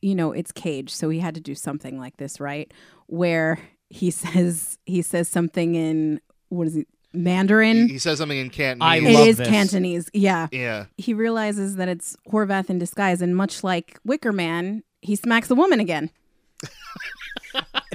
[0.00, 2.72] you know, it's Cage, so he had to do something like this, right?
[3.06, 3.58] Where
[3.90, 7.86] he says he says something in what is it, Mandarin?
[7.88, 8.86] He, he says something in Cantonese.
[8.86, 9.48] I It love is this.
[9.48, 10.48] Cantonese, yeah.
[10.52, 10.86] yeah.
[10.96, 15.54] He realizes that it's Horvath in disguise, and much like Wicker Man, he smacks the
[15.54, 16.10] woman again.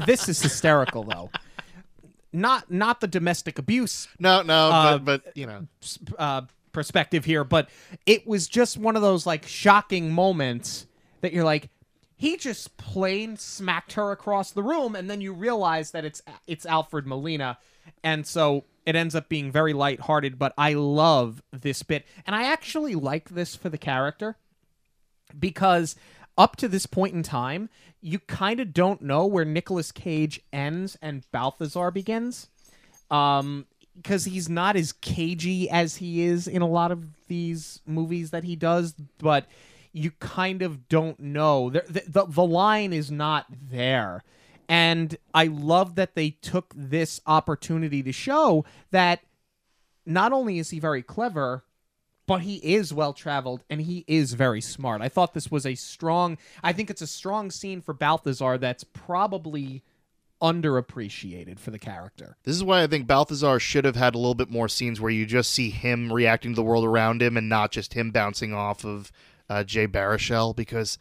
[0.05, 1.29] this is hysterical, though.
[2.31, 5.67] Not not the domestic abuse No, no, Uh, but, but you know,
[6.17, 6.41] uh,
[6.73, 7.69] perspective here, but
[8.05, 10.87] it was just one of those like shocking moments
[11.21, 11.69] that you're like,
[12.15, 16.65] he just plain smacked her across the room, and then you realize that it's it's
[16.65, 17.57] Alfred Molina,
[18.03, 20.39] and so it ends up being very lighthearted.
[20.39, 24.37] But I love this bit, and I actually like this for the character
[25.37, 25.95] because
[26.37, 27.69] up to this point in time,
[28.01, 32.47] you kind of don't know where Nicolas Cage ends and Balthazar begins.
[33.11, 38.31] Um, because he's not as cagey as he is in a lot of these movies
[38.31, 39.45] that he does, but
[39.91, 41.69] you kind of don't know.
[41.69, 44.23] The, the, the, line is not there.
[44.67, 49.19] And I love that they took this opportunity to show that
[50.05, 51.63] not only is he very clever,
[52.25, 55.01] but he is well traveled and he is very smart.
[55.01, 58.83] I thought this was a strong, I think it's a strong scene for Balthazar that's
[58.83, 59.83] probably
[60.43, 62.35] underappreciated for the character.
[62.43, 65.11] This is why I think Balthazar should have had a little bit more scenes where
[65.11, 68.53] you just see him reacting to the world around him and not just him bouncing
[68.53, 69.11] off of
[69.49, 70.97] uh, Jay Baruchel because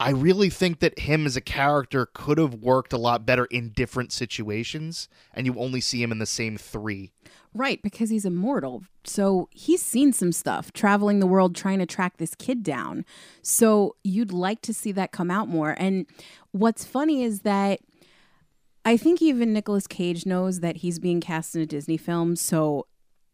[0.00, 3.70] I really think that him as a character could have worked a lot better in
[3.70, 7.10] different situations, and you only see him in the same three.
[7.52, 8.84] Right, because he's immortal.
[9.02, 13.04] So he's seen some stuff traveling the world trying to track this kid down.
[13.42, 15.74] So you'd like to see that come out more.
[15.78, 16.06] And
[16.52, 17.80] what's funny is that
[18.84, 22.36] I think even Nicolas Cage knows that he's being cast in a Disney film.
[22.36, 22.86] So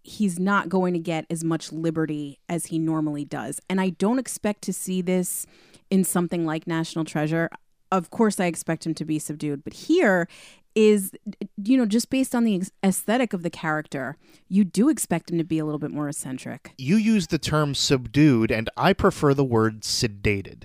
[0.02, 3.61] he's not going to get as much liberty as he normally does.
[3.70, 5.46] And I don't expect to see this
[5.90, 7.50] in something like National Treasure.
[7.90, 10.28] Of course, I expect him to be subdued, but here
[10.74, 11.12] is,
[11.62, 14.16] you know, just based on the aesthetic of the character,
[14.48, 16.72] you do expect him to be a little bit more eccentric.
[16.76, 20.64] You use the term subdued, and I prefer the word sedated.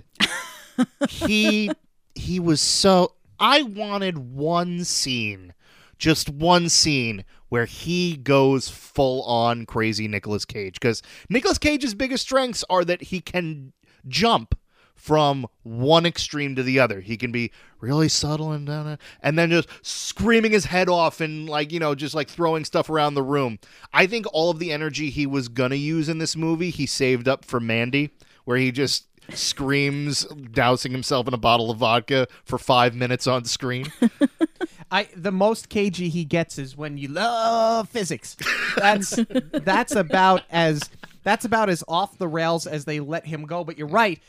[1.10, 1.72] he
[2.16, 3.14] he was so.
[3.40, 5.54] I wanted one scene,
[5.98, 12.24] just one scene where he goes full on crazy Nicolas Cage because Nicolas Cage's biggest
[12.24, 13.74] strengths are that he can
[14.08, 14.56] jump
[15.00, 17.00] from one extreme to the other.
[17.00, 21.48] He can be really subtle and down and then just screaming his head off and
[21.48, 23.60] like, you know, just like throwing stuff around the room.
[23.94, 27.30] I think all of the energy he was to use in this movie, he saved
[27.30, 28.12] up for Mandy,
[28.44, 33.46] where he just screams dousing himself in a bottle of vodka for 5 minutes on
[33.46, 33.92] screen.
[34.92, 38.36] I the most cagey he gets is when you love physics.
[38.76, 39.20] That's
[39.52, 40.90] that's about as
[41.24, 44.20] that's about as off the rails as they let him go, but you're right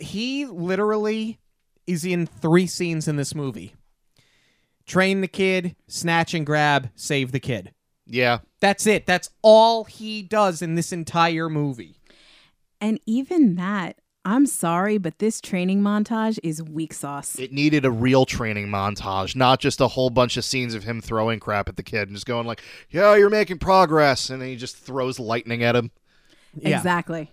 [0.00, 1.38] he literally
[1.86, 3.74] is in three scenes in this movie
[4.86, 7.72] train the kid, snatch and grab, save the kid.
[8.06, 8.38] Yeah.
[8.60, 9.06] That's it.
[9.06, 11.94] That's all he does in this entire movie.
[12.80, 17.38] And even that, I'm sorry, but this training montage is weak sauce.
[17.38, 21.00] It needed a real training montage, not just a whole bunch of scenes of him
[21.00, 24.50] throwing crap at the kid and just going like, "Yeah, you're making progress," and then
[24.50, 25.90] he just throws lightning at him.
[26.54, 26.76] Yeah.
[26.76, 27.32] Exactly.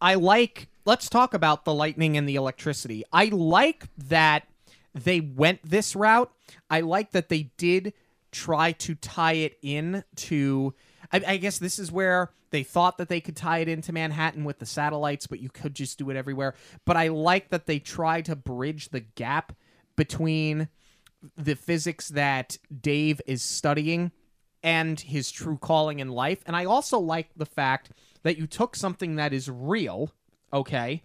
[0.00, 3.04] I like let's talk about the lightning and the electricity.
[3.12, 4.46] I like that
[4.94, 6.30] they went this route.
[6.70, 7.92] I like that they did
[8.30, 10.74] try to tie it in to.
[11.12, 14.44] I, I, guess this is where they thought that they could tie it into Manhattan
[14.44, 16.54] with the satellites, but you could just do it everywhere.
[16.84, 19.52] But I like that they try to bridge the gap
[19.96, 20.68] between
[21.36, 24.12] the physics that Dave is studying
[24.62, 26.42] and his true calling in life.
[26.46, 27.90] And I also like the fact
[28.22, 30.10] that you took something that is real
[30.54, 31.02] okay?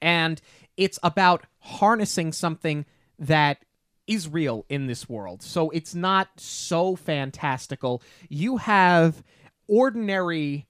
[0.00, 0.40] And
[0.76, 2.84] it's about harnessing something
[3.18, 3.64] that
[4.06, 5.42] is real in this world.
[5.42, 8.02] So it's not so fantastical.
[8.28, 9.24] You have
[9.68, 10.66] ordinary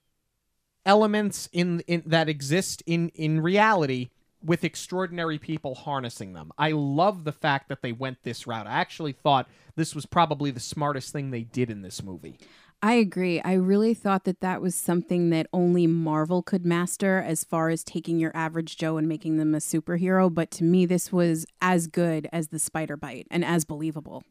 [0.85, 4.11] elements in, in that exist in in reality
[4.43, 6.53] with extraordinary people harnessing them.
[6.57, 8.67] I love the fact that they went this route.
[8.67, 12.39] I actually thought this was probably the smartest thing they did in this movie.
[12.81, 13.41] I agree.
[13.41, 17.83] I really thought that that was something that only Marvel could master as far as
[17.83, 20.33] taking your average Joe and making them a superhero.
[20.33, 24.23] But to me, this was as good as the spider bite and as believable.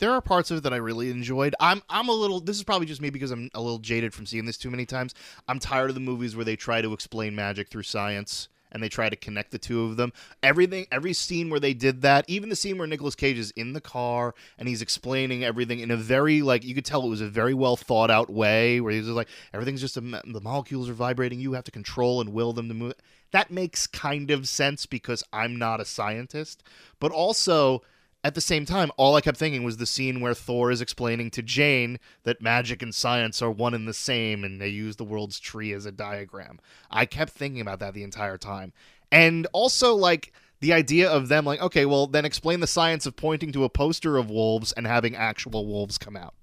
[0.00, 1.54] There are parts of it that I really enjoyed.
[1.60, 2.40] I'm I'm a little.
[2.40, 4.86] This is probably just me because I'm a little jaded from seeing this too many
[4.86, 5.14] times.
[5.46, 8.88] I'm tired of the movies where they try to explain magic through science and they
[8.88, 10.12] try to connect the two of them.
[10.42, 13.72] Everything, every scene where they did that, even the scene where Nicolas Cage is in
[13.72, 17.20] the car and he's explaining everything in a very like you could tell it was
[17.20, 20.88] a very well thought out way, where he's just like everything's just a, the molecules
[20.88, 22.94] are vibrating, you have to control and will them to move.
[23.32, 26.62] That makes kind of sense because I'm not a scientist,
[26.98, 27.82] but also
[28.22, 31.30] at the same time, all I kept thinking was the scene where Thor is explaining
[31.32, 35.04] to Jane that magic and science are one and the same, and they use the
[35.04, 36.60] world's tree as a diagram.
[36.90, 38.72] I kept thinking about that the entire time.
[39.10, 43.16] And also, like, the idea of them, like, okay, well, then explain the science of
[43.16, 46.34] pointing to a poster of wolves and having actual wolves come out.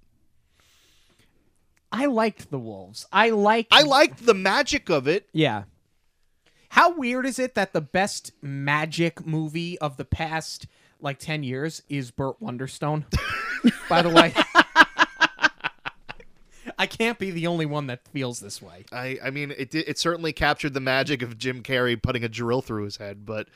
[1.91, 3.05] I liked the wolves.
[3.13, 3.71] I liked.
[3.71, 5.29] I liked the magic of it.
[5.31, 5.63] Yeah.
[6.69, 10.67] How weird is it that the best magic movie of the past
[11.01, 13.05] like 10 years is Burt Wonderstone.
[13.89, 14.33] By the way,
[16.77, 18.85] I can't be the only one that feels this way.
[18.91, 22.61] I, I mean, it it certainly captured the magic of Jim Carrey putting a drill
[22.61, 23.47] through his head, but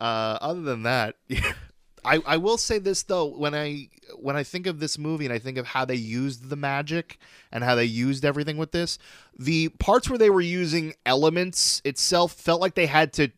[0.00, 1.16] uh, other than that,
[2.04, 5.34] I, I will say this though when I when I think of this movie and
[5.34, 7.18] I think of how they used the magic
[7.50, 8.98] and how they used everything with this,
[9.38, 13.32] the parts where they were using elements itself felt like they had to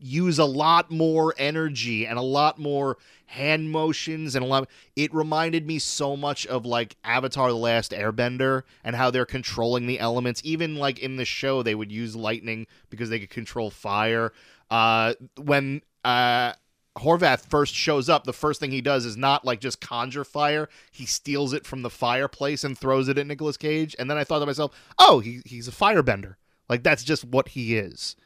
[0.00, 2.96] use a lot more energy and a lot more
[3.26, 7.92] hand motions and a lot it reminded me so much of like Avatar the Last
[7.92, 12.16] Airbender and how they're controlling the elements even like in the show they would use
[12.16, 14.32] lightning because they could control fire
[14.70, 16.52] uh when uh
[16.98, 20.68] Horvath first shows up, the first thing he does is not like just conjure fire.
[20.90, 23.94] He steals it from the fireplace and throws it at Nicolas Cage.
[23.98, 26.34] And then I thought to myself, oh, he, he's a firebender.
[26.68, 28.16] Like that's just what he is.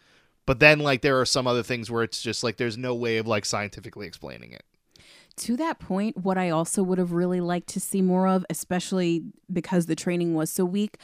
[0.46, 3.16] But then like there are some other things where it's just like there's no way
[3.16, 4.64] of like scientifically explaining it.
[5.36, 9.24] To that point, what I also would have really liked to see more of, especially
[9.52, 10.98] because the training was so weak,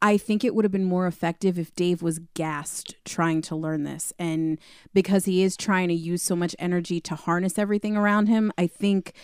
[0.00, 3.84] I think it would have been more effective if Dave was gassed trying to learn
[3.84, 4.12] this.
[4.18, 4.60] And
[4.92, 8.66] because he is trying to use so much energy to harness everything around him, I
[8.66, 9.14] think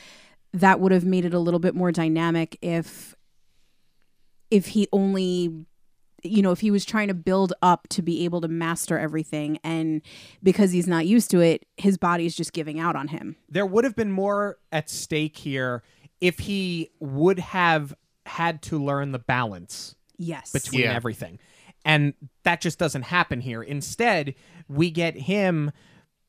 [0.52, 3.14] that would have made it a little bit more dynamic if
[4.50, 5.64] if he only
[6.22, 9.58] you know if he was trying to build up to be able to master everything
[9.64, 10.02] and
[10.42, 13.84] because he's not used to it his body's just giving out on him there would
[13.84, 15.82] have been more at stake here
[16.20, 17.94] if he would have
[18.26, 20.92] had to learn the balance yes between Yeah.
[20.94, 21.38] everything.
[21.82, 22.12] And
[22.42, 23.62] that just doesn't happen here.
[23.62, 24.34] Instead,
[24.68, 25.70] we get him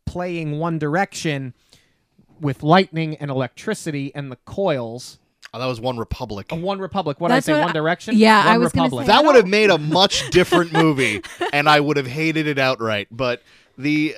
[0.05, 1.53] playing One Direction
[2.39, 5.19] with lightning and electricity and the coils.
[5.53, 6.51] Oh, that was One Republic.
[6.51, 7.19] A One Republic.
[7.19, 7.53] What did I That's say?
[7.53, 8.17] what One I- Direction?
[8.17, 9.05] yeah, One I was gonna Republic.
[9.05, 11.21] say- That would have made a much different movie,
[11.51, 13.07] and I would have hated it outright.
[13.11, 13.41] But
[13.77, 14.15] the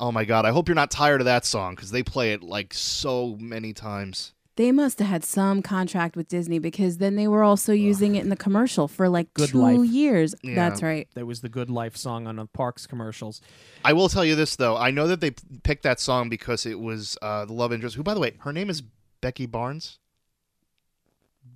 [0.00, 2.42] oh my god, I hope you're not tired of that song because they play it
[2.42, 4.32] like so many times.
[4.56, 8.22] they must have had some contract with disney because then they were also using it
[8.22, 9.80] in the commercial for like Good two life.
[9.90, 10.54] years Yeah.
[10.54, 13.40] that's right There was the Good Life song on the Parks commercials.
[13.84, 16.66] I will tell you this though, I know that they p- picked that song because
[16.66, 17.96] it was uh, the love interest.
[17.96, 18.82] Who, by the way, her name is
[19.20, 19.98] Becky Barnes.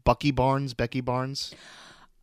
[0.08, 1.54] Bucky Barnes, Becky Barnes.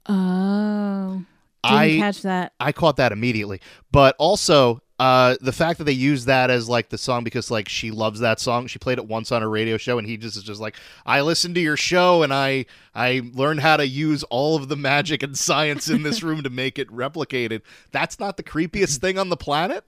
[0.08, 1.24] oh
[1.64, 3.62] didn't I catch that I caught that immediately.
[3.92, 7.70] But also, uh, the fact that they use that as like the song because like
[7.70, 8.66] she loves that song.
[8.66, 11.22] She played it once on a radio show, and he just is just like, I
[11.22, 12.66] listened to your show, and I
[12.96, 16.50] I learned how to use all of the magic and science in this room to
[16.50, 17.62] make it replicated.
[17.92, 19.84] That's not the creepiest thing on the planet.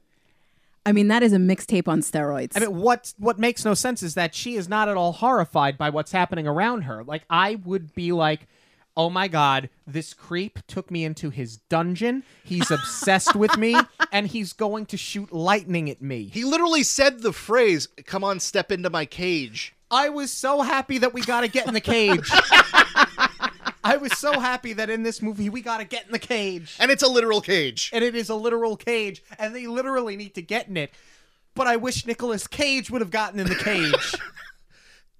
[0.87, 4.01] I mean that is a mixtape on steroids I mean, what what makes no sense
[4.01, 7.03] is that she is not at all horrified by what's happening around her.
[7.03, 8.47] Like I would be like,
[8.95, 12.23] "Oh my god, this creep took me into his dungeon.
[12.43, 13.75] He's obsessed with me,
[14.11, 18.39] and he's going to shoot lightning at me." He literally said the phrase, "Come on,
[18.39, 21.81] step into my cage." I was so happy that we got to get in the
[21.81, 22.29] cage.
[23.83, 26.75] I was so happy that in this movie we got to get in the cage.
[26.79, 27.89] And it's a literal cage.
[27.93, 30.91] and it is a literal cage, and they literally need to get in it.
[31.55, 34.15] But I wish Nicolas Cage would have gotten in the cage.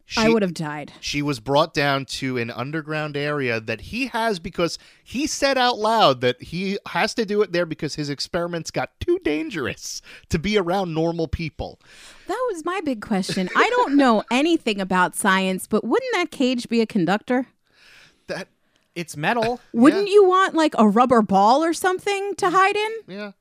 [0.10, 4.06] She, i would have died She was brought down to an underground area that he
[4.08, 8.10] has because he said out loud that he has to do it there because his
[8.10, 11.82] experiments got too dangerous to be around normal people.
[12.28, 16.70] that was my big question i don't know anything about science but wouldn't that cage
[16.70, 17.48] be a conductor That
[18.98, 19.62] it's metal.
[19.74, 22.56] wouldn't you want like a rubber ball or something to mm-hmm.
[22.56, 23.32] hide in yeah.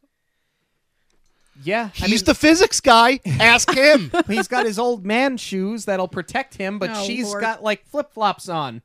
[1.65, 3.19] Yeah, I He's mean, the physics guy.
[3.41, 4.13] Ask him.
[4.27, 7.41] he's got his old man shoes that'll protect him, but Oh, she's Lord.
[7.41, 8.83] got like flip flops on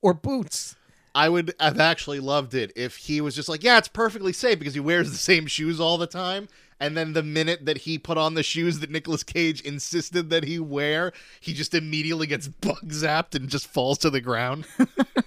[0.00, 0.74] or boots.
[1.14, 4.58] I would have actually loved it if he was just like, yeah, it's perfectly safe
[4.58, 6.48] because he wears the same shoes all the time.
[6.80, 10.44] And then the minute that he put on the shoes that Nicolas Cage insisted that
[10.44, 14.66] he wear, he just immediately gets bug zapped and just falls to the ground.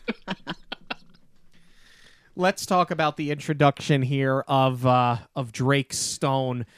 [2.38, 6.65] Let's talk about the introduction here of uh, of Drake Stone.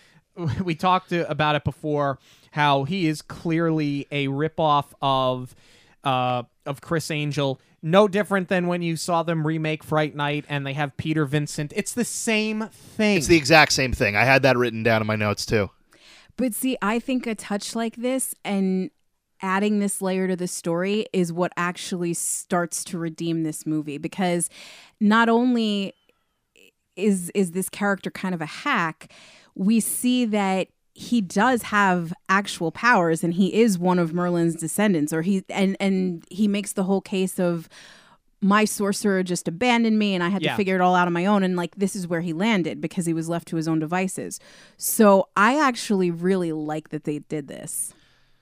[0.63, 2.19] We talked to, about it before.
[2.51, 5.55] How he is clearly a ripoff of
[6.03, 7.59] uh, of Criss Angel.
[7.81, 11.73] No different than when you saw them remake Fright Night and they have Peter Vincent.
[11.75, 13.17] It's the same thing.
[13.17, 14.15] It's the exact same thing.
[14.15, 15.71] I had that written down in my notes too.
[16.35, 18.91] But see, I think a touch like this and
[19.41, 24.49] adding this layer to the story is what actually starts to redeem this movie because
[24.99, 25.93] not only
[26.95, 29.11] is is this character kind of a hack,
[29.55, 35.13] we see that he does have actual powers and he is one of Merlin's descendants
[35.13, 37.69] or he and and he makes the whole case of
[38.41, 40.51] my sorcerer just abandoned me and I had Yeah.
[40.51, 41.41] to figure it all out on my own.
[41.41, 44.39] And like, this is where he landed because he was left to his own devices.
[44.77, 47.95] So I actually really like that they did this.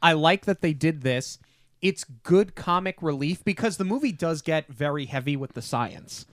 [0.05, 1.39] I like that they did this.
[1.81, 6.27] It's good comic relief because the movie does get very heavy with the science.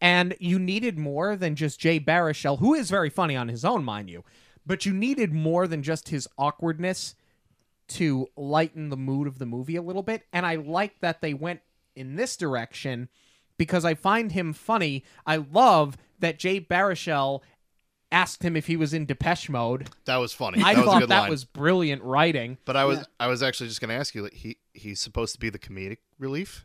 [0.00, 3.84] And you needed more than just Jay Baruchel, who is very funny on his own,
[3.84, 4.24] mind you.
[4.66, 7.14] But you needed more than just his awkwardness
[7.90, 10.24] to lighten the mood of the movie a little bit.
[10.32, 11.60] And I like that they went
[11.94, 13.10] in this direction
[13.58, 15.04] because I find him funny.
[15.24, 17.42] I love that Jay Baruchel
[18.10, 19.88] asked him if he was in Depeche Mode.
[20.06, 20.62] That was funny.
[20.62, 21.30] I that was a thought good that line.
[21.30, 22.58] was brilliant writing.
[22.64, 24.22] But I was I was actually just going to ask you.
[24.22, 26.64] Like, he he's supposed to be the comedic relief.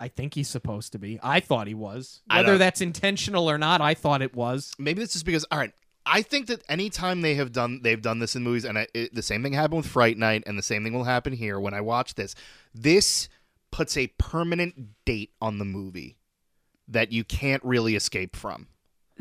[0.00, 1.20] I think he's supposed to be.
[1.22, 2.22] I thought he was.
[2.28, 4.72] I Whether don't- that's intentional or not, I thought it was.
[4.78, 5.72] Maybe this is because all right.
[6.04, 9.14] I think that anytime they have done they've done this in movies, and I, it,
[9.14, 11.74] the same thing happened with Fright Night, and the same thing will happen here when
[11.74, 12.34] I watch this.
[12.74, 13.28] This
[13.70, 16.16] puts a permanent date on the movie
[16.88, 18.66] that you can't really escape from.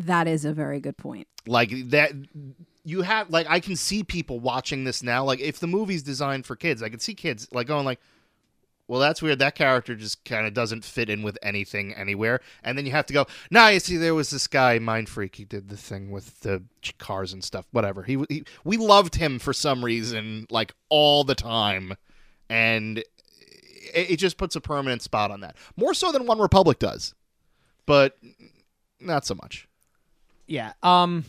[0.05, 1.27] That is a very good point.
[1.45, 2.11] Like that,
[2.83, 5.23] you have like I can see people watching this now.
[5.23, 7.99] Like if the movie's designed for kids, I can see kids like going like,
[8.87, 9.39] "Well, that's weird.
[9.39, 13.05] That character just kind of doesn't fit in with anything anywhere." And then you have
[13.07, 15.35] to go, "Nah, you see, there was this guy, Mind Freak.
[15.35, 16.63] He did the thing with the
[16.97, 17.65] cars and stuff.
[17.71, 18.03] Whatever.
[18.03, 21.95] He, he we loved him for some reason, like all the time,
[22.49, 25.55] and it, it just puts a permanent spot on that.
[25.75, 27.13] More so than One Republic does,
[27.85, 28.17] but
[28.99, 29.67] not so much."
[30.51, 30.73] Yeah.
[30.83, 31.25] Um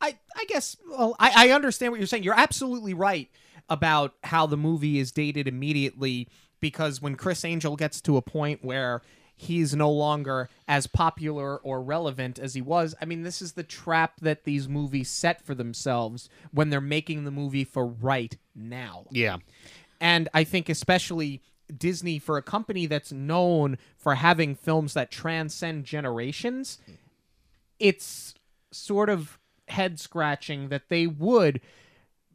[0.00, 2.22] I I guess well I, I understand what you're saying.
[2.22, 3.28] You're absolutely right
[3.68, 6.28] about how the movie is dated immediately
[6.60, 9.02] because when Criss Angel gets to a point where
[9.36, 12.94] he's no longer as popular or relevant as he was.
[13.00, 17.24] I mean, this is the trap that these movies set for themselves when they're making
[17.24, 19.04] the movie for right now.
[19.10, 19.36] Yeah.
[20.00, 21.42] And I think especially
[21.76, 26.78] Disney for a company that's known for having films that transcend generations,
[27.78, 28.34] it's
[28.76, 31.60] sort of head scratching that they would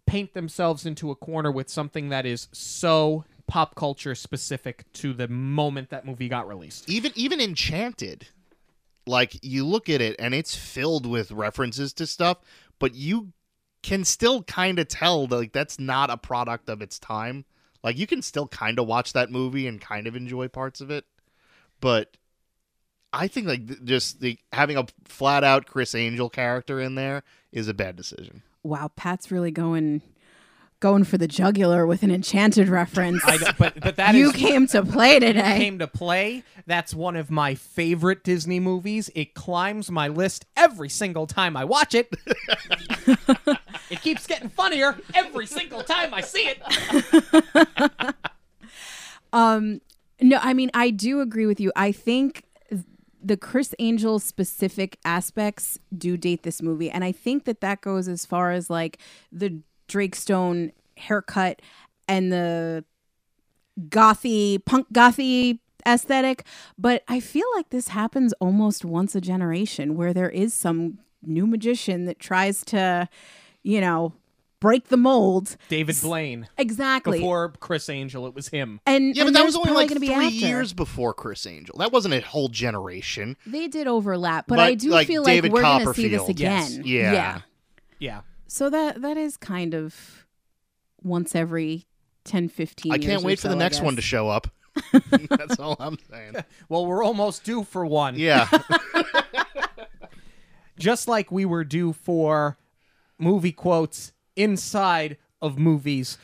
[0.06, 5.28] paint themselves into a corner with something that is so pop culture specific to the
[5.28, 6.90] moment that movie got released.
[6.90, 8.28] even even enchanted
[9.08, 12.38] like you look at it and it's filled with references to stuff
[12.80, 13.34] but you
[13.84, 17.46] can still kind of tell that like that's not a product of its time
[17.84, 20.92] like you can still kind of watch that movie and kind of enjoy parts of
[20.92, 21.06] it
[21.80, 22.16] but
[23.14, 27.24] i think like th- just the having a flat out criss angel character in there
[27.52, 30.04] is a bad decision Wow, Pat's really going
[30.82, 33.24] going for the jugular with an enchanted reference.
[33.26, 35.58] I don't- but but that you is- came to play today.
[35.58, 36.44] came to play.
[36.68, 39.10] That's one of my favorite Disney movies.
[39.16, 42.14] It climbs my list every single time I watch it.
[43.90, 48.16] it keeps getting funnier every single time I see it.
[49.34, 49.82] Um,
[50.22, 51.72] no, I mean I do agree with you.
[51.76, 52.46] I think th-
[53.24, 58.08] the Criss Angel specific aspects do date this movie, and I think that that goes
[58.08, 58.98] as far as like
[59.32, 61.62] the Drake Stone haircut
[62.08, 62.84] and the
[63.90, 66.46] gothy punk gothy aesthetic.
[66.78, 71.46] But I feel like this happens almost once a generation, where there is some new
[71.46, 73.08] magician that tries to,
[73.64, 74.14] you know,
[74.62, 75.58] break the mold.
[75.68, 76.48] David Blaine.
[76.58, 77.20] Exactly.
[77.20, 78.80] Before Criss Angel, it was him.
[78.86, 80.36] and yeah but that was only like gonna be three after.
[80.38, 84.76] years before criss angel that wasn't a whole generation They did overlap, but, But, I
[84.76, 86.40] do like, feel David like we're going to see this Copperfield.
[86.40, 86.78] Yes.
[86.78, 86.86] again.
[86.88, 87.42] Yeah.
[88.00, 88.22] Yeah.
[88.48, 90.26] So that that is kind of
[91.04, 91.88] once every
[92.26, 94.48] 10, 15 i can't or wait for the so, I next one to show up
[95.30, 96.36] that's all i'm saying
[96.70, 98.16] Well, we're almost due for one.
[98.16, 98.48] yeah
[100.80, 102.58] Just like we were due for
[103.20, 106.18] movie quotes inside of movies.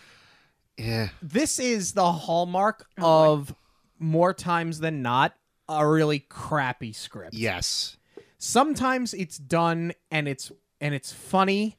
[0.78, 3.56] yeah This is the hallmark oh, of
[4.00, 5.34] more times than not
[5.68, 7.34] a really crappy script.
[7.34, 7.98] yes
[8.38, 11.76] sometimes it's done and it's and it's funny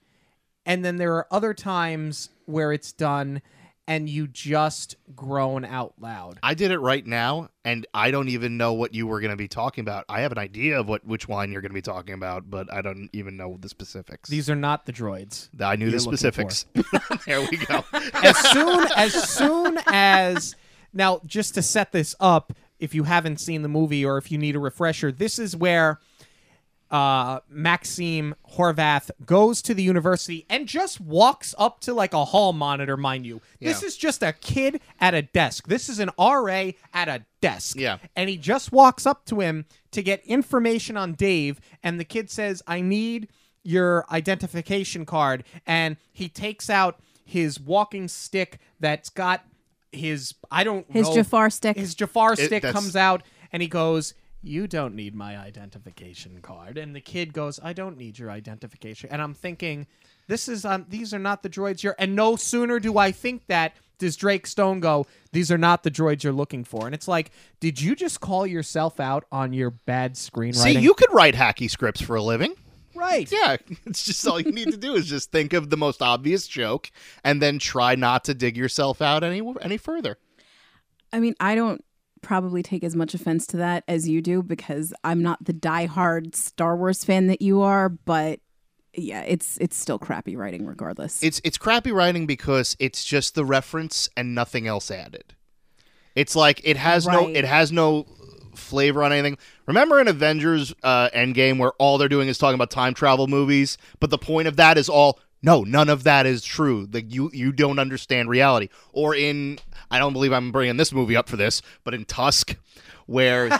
[0.66, 3.40] and then there are other times where it's done
[3.88, 8.56] and you just groan out loud I did it right now, and I don't even
[8.56, 10.04] know what you were going to be talking about.
[10.08, 12.72] I have an idea of what which line you're going to be talking about, but
[12.72, 14.28] I don't even know the specifics.
[14.28, 16.66] these are not the droids I knew the specifics.
[17.26, 17.84] there we go.
[17.92, 20.54] as soon as soon as
[20.92, 24.38] now just to set this up if you haven't seen the movie or if you
[24.38, 25.98] need a refresher this is where
[26.90, 32.52] uh, Maxim Horvath goes to the university and just walks up to like a hall
[32.52, 33.40] monitor, mind you.
[33.60, 33.86] This Yeah.
[33.88, 35.68] is just a kid at a desk.
[35.68, 37.76] This is an RA at a desk.
[37.78, 37.98] Yeah.
[38.16, 42.30] And he just walks up to him to get information on Dave, and the kid
[42.30, 43.28] says, I need
[43.62, 45.44] your identification card.
[45.66, 49.44] And he takes out his walking stick that's got
[49.92, 51.16] his, I don't His know.
[51.16, 51.76] Jafar stick.
[51.76, 53.22] His Jafar stick that's- comes out
[53.52, 56.78] and he goes, You don't need my identification card.
[56.78, 59.10] And the kid goes, I don't need your identification.
[59.10, 59.86] And I'm thinking,
[60.28, 63.46] this is um these are not the droids you're and no sooner do I think
[63.46, 66.86] that does Drake Stone go, These are not the droids you're looking for.
[66.86, 70.74] And it's like, did you just call yourself out on your bad screenwriting?
[70.74, 72.54] See, you could write hacky scripts for a living.
[72.94, 73.30] Right.
[73.30, 76.46] Yeah, it's just all you need to do is just think of the most obvious
[76.46, 76.90] joke
[77.24, 80.18] and then try not to dig yourself out any any further.
[81.12, 81.84] I mean, I don't
[82.22, 86.34] probably take as much offense to that as you do because I'm not the diehard
[86.34, 88.40] Star Wars fan that you are, but
[88.94, 91.22] yeah, it's it's still crappy writing regardless.
[91.22, 95.34] It's it's crappy writing because it's just the reference and nothing else added.
[96.14, 98.06] It's like it has no it has no
[98.54, 99.38] flavor on anything.
[99.66, 103.78] Remember in Avengers uh, Endgame where all they're doing is talking about time travel movies,
[104.00, 106.88] but the point of that is all no, none of that is true.
[106.92, 108.68] Like you you don't understand reality.
[108.92, 109.58] Or in
[109.90, 112.56] I don't believe I'm bringing this movie up for this, but in Tusk
[113.06, 113.48] where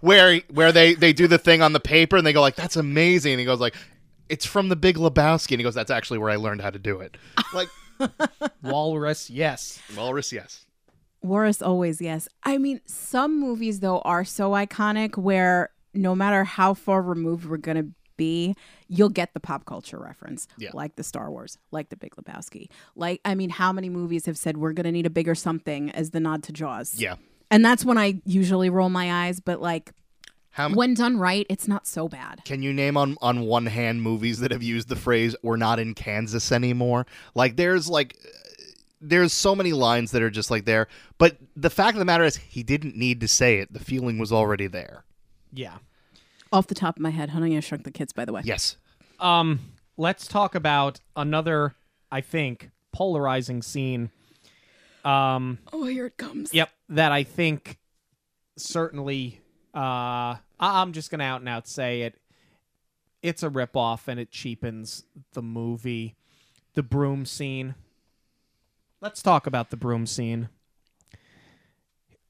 [0.00, 2.74] where where they they do the thing on the paper and they go like that's
[2.76, 3.76] amazing and he goes like
[4.28, 6.78] it's from the Big Lebowski and he goes that's actually where I learned how to
[6.78, 7.16] do it.
[7.54, 7.68] Like
[8.62, 9.80] Walrus, yes.
[9.96, 10.66] Walrus, yes.
[11.24, 12.28] Warris always, yes.
[12.44, 17.56] I mean, some movies though are so iconic where no matter how far removed we're
[17.56, 17.86] gonna
[18.16, 18.54] be,
[18.88, 20.46] you'll get the pop culture reference.
[20.58, 20.70] Yeah.
[20.74, 22.68] Like the Star Wars, like the Big Lebowski.
[22.94, 26.10] Like I mean, how many movies have said we're gonna need a bigger something as
[26.10, 26.94] the nod to Jaws?
[27.00, 27.16] Yeah.
[27.50, 29.92] And that's when I usually roll my eyes, but like
[30.50, 32.42] How m- when done right, it's not so bad.
[32.44, 35.78] can you name on on one hand movies that have used the phrase "we're not
[35.78, 37.06] in Kansas anymore"?
[37.34, 38.16] Like there's like
[39.00, 40.88] there's so many lines that are just like there,
[41.18, 43.72] but the fact of the matter is he didn't need to say it.
[43.72, 45.04] The feeling was already there.
[45.52, 45.76] Yeah.
[46.56, 48.40] Off the top of my head, Honey, I Shrunk the Kids, by the way.
[48.44, 48.76] Yes.
[49.20, 49.60] Um,
[49.98, 51.74] let's talk about another,
[52.10, 54.10] I think, polarizing scene.
[55.04, 56.54] Um, Oh, here it comes.
[56.54, 57.78] yep, that I think
[58.56, 59.40] certainly.
[59.74, 62.18] Uh, I- I'm just gonna out and out say it.
[63.22, 65.04] It's a ripoff, and it cheapens
[65.34, 66.16] the movie.
[66.72, 67.74] The broom scene.
[69.02, 70.48] Let's talk about the broom scene.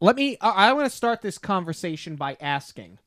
[0.01, 0.37] Let me.
[0.41, 2.99] I, I want to start this conversation by asking: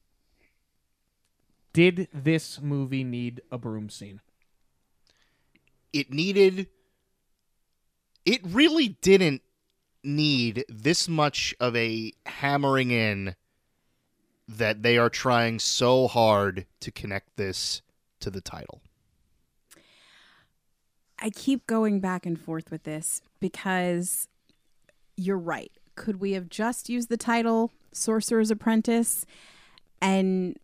[1.73, 4.21] Did this movie need a broom scene?
[5.93, 6.67] it needed
[8.25, 9.41] it really didn't
[10.03, 13.35] need this much of a hammering in
[14.47, 17.81] that they are trying so hard to connect this
[18.19, 18.81] to the title.
[21.19, 24.27] I keep going back and forth with this because
[25.17, 25.71] you're right.
[25.95, 29.25] Could we have just used the title Sorcerer's Apprentice
[30.01, 30.57] and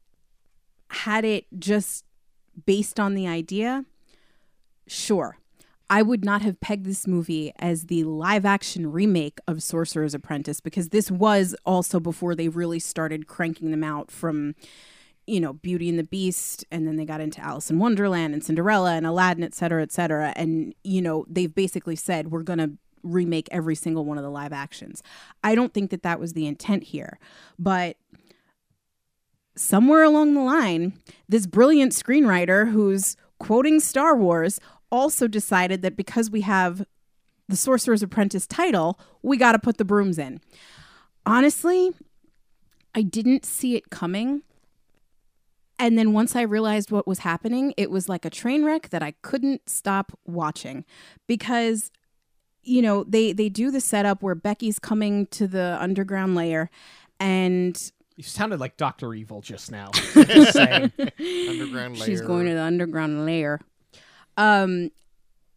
[0.89, 2.05] had it just
[2.65, 3.86] based on the idea?
[4.88, 5.38] Sure.
[5.89, 10.59] I would not have pegged this movie as the live action remake of Sorcerer's Apprentice
[10.59, 14.55] because this was also before they really started cranking them out from
[15.27, 18.43] you know, Beauty and the Beast, and then they got into Alice in Wonderland and
[18.43, 20.33] Cinderella and Aladdin, et cetera, et cetera.
[20.36, 24.29] And, you know, they've basically said, we're going to remake every single one of the
[24.29, 25.01] live actions.
[25.43, 27.19] I don't think that that was the intent here.
[27.57, 27.97] But
[29.56, 30.93] somewhere along the line,
[31.28, 34.60] this brilliant screenwriter who's quoting Star Wars
[34.91, 36.86] also decided that because we have
[37.47, 40.39] the Sorcerer's Apprentice title, we got to put the brooms in.
[41.26, 41.91] Honestly,
[42.93, 44.41] I didn't see it coming.
[45.78, 49.03] And then once I realized what was happening, it was like a train wreck that
[49.03, 50.86] I couldn't stop watching
[51.28, 51.91] because
[52.66, 56.72] you know, they they do the setup where Becky's coming to the underground layer
[57.20, 59.91] and You sounded like Doctor Evil just now.
[60.13, 60.91] Just saying.
[61.49, 62.05] Underground layer.
[62.05, 63.59] she's going to the underground layer.
[64.38, 64.91] Um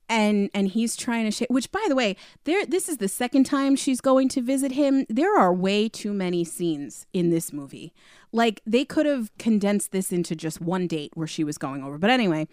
[0.09, 3.45] and and he's trying to shake which by the way there this is the second
[3.45, 7.93] time she's going to visit him there are way too many scenes in this movie
[8.33, 11.99] like they could have condensed this into just one date where she was going over
[11.99, 12.47] but anyway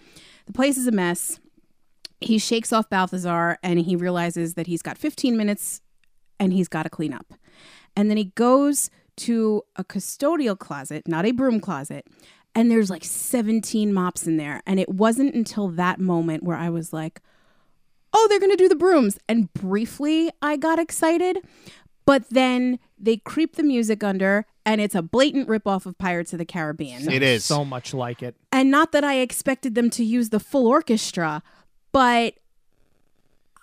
[0.48, 1.40] the place is a mess
[2.20, 5.82] he shakes off balthazar and he realizes that he's got 15 minutes
[6.40, 7.34] and he's got to clean up
[7.96, 12.08] and then he goes to a custodial closet not a broom closet
[12.54, 16.70] and there's like 17 mops in there and it wasn't until that moment where i
[16.70, 17.22] was like
[18.16, 19.20] oh, they're going to do the brooms.
[19.28, 21.40] And briefly, I got excited.
[22.06, 26.40] But then they creep the music under, and it's a blatant ripoff of Pirates of
[26.40, 27.12] the Caribbean.
[27.12, 27.44] It is.
[27.44, 28.36] so much like it.
[28.52, 31.42] And not that I expected them to use the full orchestra,
[31.92, 32.36] but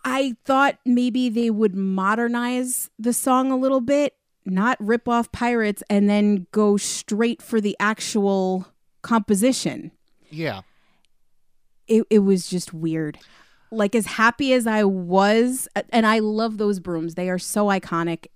[0.05, 5.83] I thought maybe they would modernize the song a little bit, not rip off Pirates
[5.89, 8.67] and then go straight for the actual
[9.03, 9.91] composition
[10.31, 10.63] Yeah.
[11.89, 13.19] it, it was just weird.
[13.71, 17.15] Like as happy as I was, and I love those brooms.
[17.15, 18.27] They are so iconic.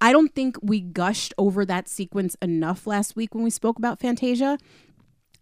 [0.00, 3.98] I don't think we gushed over that sequence enough last week when we spoke about
[3.98, 4.58] Fantasia.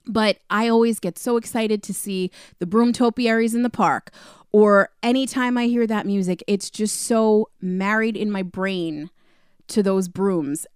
[0.06, 2.30] But I always get so excited to see
[2.60, 4.12] the broom topiaries in the park.
[4.52, 9.10] Or anytime I hear that music, it's just so married in my brain
[9.68, 10.66] to those brooms.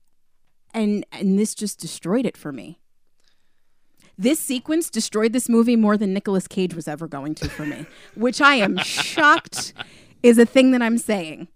[0.73, 2.79] And and this just destroyed it for me.
[4.17, 7.87] This sequence destroyed this movie more than Nicolas Cage was ever going to for me,
[8.15, 9.73] which I am shocked
[10.23, 11.49] is a thing that I'm saying.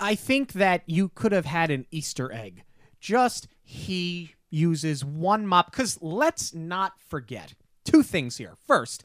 [0.00, 2.64] I think that you could have had an Easter egg.
[3.00, 5.70] Just he uses one mop.
[5.70, 7.54] Because let's not forget
[7.84, 8.56] two things here.
[8.66, 9.04] First,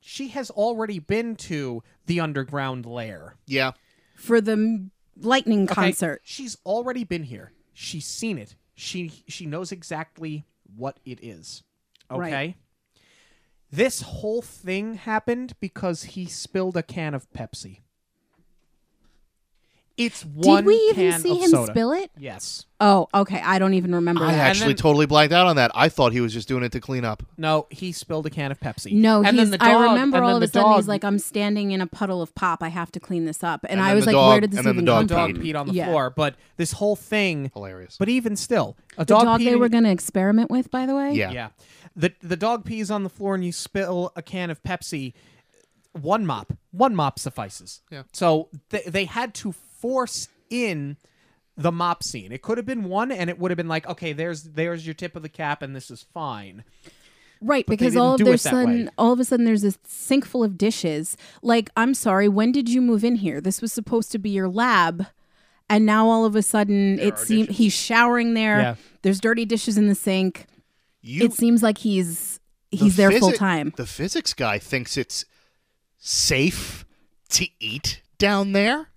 [0.00, 3.36] she has already been to the underground lair.
[3.46, 3.72] Yeah.
[4.14, 5.74] For the m- lightning Okay?
[5.74, 6.20] concert.
[6.24, 7.52] She's already been here.
[7.72, 8.56] She's seen it.
[8.74, 11.62] She she knows exactly what it is.
[12.10, 12.18] Okay.
[12.20, 12.54] Right.
[13.70, 17.80] This whole thing happened because he spilled a can of Pepsi.
[19.96, 21.72] It's one Did we even can see him soda.
[21.72, 22.10] spill it?
[22.18, 22.66] Yes.
[22.80, 23.40] Oh, okay.
[23.42, 24.38] I don't even remember I that.
[24.50, 25.70] actually then- totally blanked out on that.
[25.74, 27.22] I thought he was just doing it to clean up.
[27.38, 28.92] No, he spilled a can of Pepsi.
[28.92, 29.36] No, and he's.
[29.36, 31.18] then the dog, I remember and all then of the a sudden he's like, "I'm
[31.18, 32.62] standing in a puddle of pop.
[32.62, 34.58] I have to clean this up." And, And I was like, dog- "Where did this
[34.58, 35.86] and then the even dog the come dog from?" peed on the Yeah.
[35.86, 36.10] floor.
[36.14, 37.96] But this whole thing, Hilarious.
[37.98, 40.94] but even still, a The dog, dog they were going to experiment with, by the
[40.94, 41.12] way.
[41.14, 41.30] yeah.
[41.30, 41.48] Yeah.
[41.96, 45.14] The the dog pees on the floor and you spill a can of Pepsi.
[45.98, 47.80] One mop, one mop suffices.
[47.90, 48.02] Yeah.
[48.12, 49.52] So th- they had to
[49.86, 50.96] force in
[51.56, 52.32] the mop scene.
[52.32, 54.94] It could have been one, and it would have been like, okay, there's there's your
[54.94, 56.64] tip of the cap, and this is fine.
[57.40, 59.62] Right, But because all of do their it that sudden, all of a sudden, there's
[59.62, 61.16] this sink full of dishes.
[61.40, 63.40] Like, I'm sorry, when did you move in here?
[63.40, 65.06] This was supposed to be your lab,
[65.70, 68.58] and now all of a sudden, it seems he's showering there.
[68.58, 68.74] Yeah.
[69.02, 70.46] There's dirty dishes in the sink.
[71.00, 72.40] You, it seems like he's
[72.72, 73.72] the he's there physi- full time.
[73.76, 75.24] The physics guy thinks it's
[75.98, 76.84] safe
[77.28, 78.88] to eat down there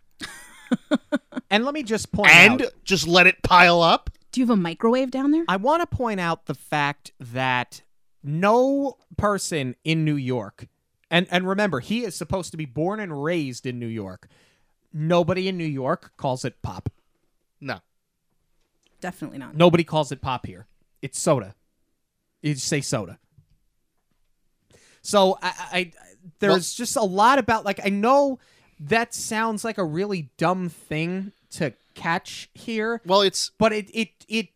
[1.51, 4.11] And let me just point and out, just let it pile up.
[4.31, 5.45] Do you have a microwave down there?
[5.47, 7.81] I want to point out the fact that
[8.23, 10.67] no person in New York,
[11.09, 14.27] and and remember, he is supposed to be born and raised in New York.
[14.93, 16.89] Nobody in New York calls it pop.
[17.59, 17.79] No.
[19.01, 19.55] Definitely not.
[19.55, 20.67] Nobody calls it pop here.
[21.01, 21.55] It's soda.
[22.41, 23.17] You just say soda.
[25.01, 25.91] So I, I, I
[26.39, 28.39] there's just a lot about like I know
[28.79, 34.09] that sounds like a really dumb thing to catch here, Well, it's but it it
[34.27, 34.49] it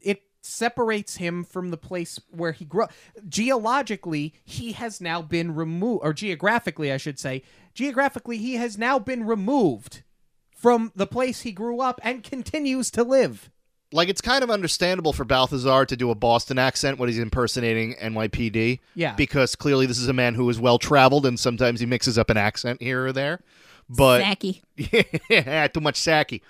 [0.00, 2.92] it separates him from the place where he grew up.
[3.28, 7.42] Geologically, he has now been removed, or geographically, I should say,
[7.74, 10.02] geographically, he has now been removed
[10.50, 13.50] from the place he grew up and continues to live.
[13.92, 17.94] Like it's kind of understandable for Balthazar to do a Boston accent when he's impersonating
[17.94, 18.80] NYPD.
[18.94, 19.14] Yeah.
[19.14, 22.30] Because clearly this is a man who is well traveled and sometimes he mixes up
[22.30, 23.40] an accent here or there.
[23.88, 24.62] But Zacky.
[25.30, 26.40] yeah, too much sacky.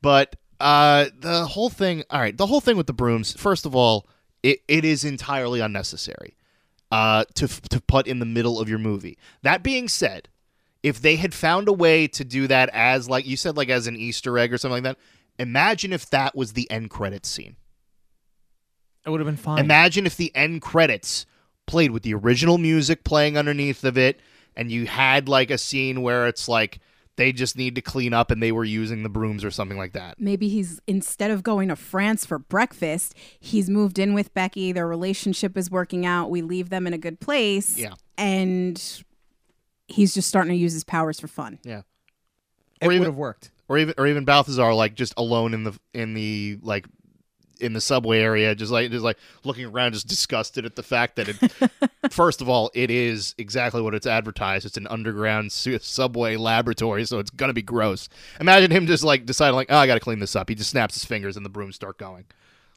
[0.00, 3.32] But uh, the whole thing, all right, the whole thing with the brooms.
[3.32, 4.06] First of all,
[4.42, 6.36] it, it is entirely unnecessary
[6.92, 9.18] uh, to to put in the middle of your movie.
[9.42, 10.28] That being said,
[10.82, 13.86] if they had found a way to do that as like you said, like as
[13.86, 14.98] an Easter egg or something like that,
[15.42, 17.56] imagine if that was the end credits scene.
[19.04, 19.58] It would have been fine.
[19.58, 21.26] Imagine if the end credits
[21.66, 24.20] played with the original music playing underneath of it,
[24.56, 26.78] and you had like a scene where it's like
[27.16, 29.92] they just need to clean up and they were using the brooms or something like
[29.92, 30.18] that.
[30.18, 34.72] Maybe he's instead of going to France for breakfast, he's moved in with Becky.
[34.72, 36.30] Their relationship is working out.
[36.30, 37.78] We leave them in a good place.
[37.78, 37.94] Yeah.
[38.16, 38.82] And
[39.88, 41.58] he's just starting to use his powers for fun.
[41.64, 41.82] Yeah.
[42.80, 43.51] It would have worked.
[43.72, 46.84] Or even or even Balthazar like just alone in the in the like
[47.58, 51.16] in the subway area, just like just like looking around, just disgusted at the fact
[51.16, 51.72] that it.
[52.12, 54.66] first of all, it is exactly what it's advertised.
[54.66, 58.10] It's an underground su- subway laboratory, so it's gonna be gross.
[58.40, 60.50] Imagine him just like deciding like, oh, I got to clean this up.
[60.50, 62.26] He just snaps his fingers and the brooms start going.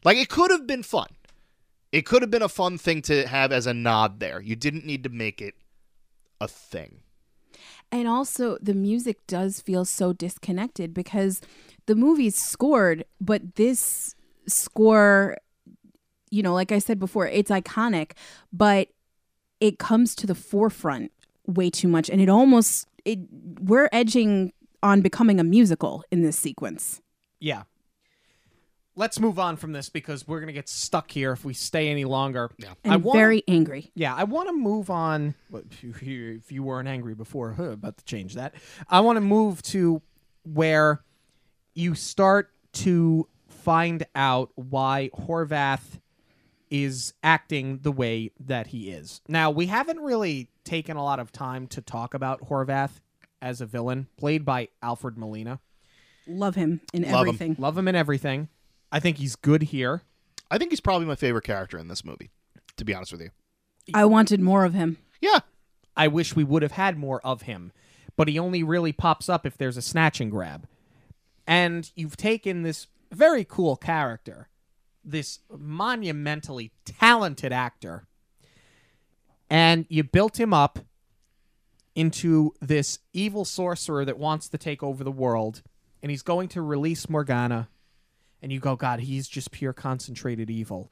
[0.06, 1.10] Like it could have been fun.
[1.92, 4.40] It could have been a fun thing to have as a nod there.
[4.40, 5.56] You didn't need to make it
[6.40, 7.02] a thing.
[7.92, 11.42] And also, the music does feel so disconnected because
[11.86, 14.16] the movie's scored, but this
[14.48, 15.38] score,
[16.30, 18.12] you know, like I said before, it's iconic,
[18.52, 18.90] but
[19.60, 21.12] it comes to the forefront
[21.48, 22.10] way too much.
[22.10, 23.20] And it almost, it,
[23.62, 24.52] we're edging
[24.84, 27.02] on becoming a musical in this sequence.
[27.40, 27.64] Yeah.
[28.98, 32.06] Let's move on from this because we're gonna get stuck here if we stay any
[32.06, 32.50] longer.
[32.58, 32.74] Yeah.
[32.84, 33.92] And I wanna, very angry.
[33.94, 35.36] Yeah, I want to move on.
[35.50, 38.56] well, If you, if you weren't angry before, huh, about to change that.
[38.90, 40.02] I want to move to
[40.44, 41.04] where
[41.74, 46.00] you start to find out why Horvath
[46.70, 49.22] is acting the way that he is.
[49.28, 53.02] Now, we haven't really taken a lot of time to talk about Horvath
[53.42, 55.60] as a villain, played by Alfred Molina.
[56.28, 57.18] Love him in Love him.
[57.20, 57.56] everything.
[57.60, 58.50] Love him in everything.
[58.96, 60.04] I think he's good here.
[60.50, 62.30] I think he's probably my favorite character in this movie.
[62.78, 63.32] To be honest with you.
[63.94, 65.00] I wanted more of him.
[65.20, 65.40] Yeah.
[65.98, 67.74] I wish we would have had more of him,
[68.16, 70.66] but he only really pops up if there's a snatch and grab.
[71.46, 74.48] And you've taken this very cool character,
[75.04, 78.08] this monumentally talented actor,
[79.50, 80.80] and you built him up
[81.96, 85.64] into this evil sorcerer that wants to take over the world,
[86.02, 87.68] and he's going to release Morgana,
[88.46, 90.92] and you go, God, he's just pure concentrated evil.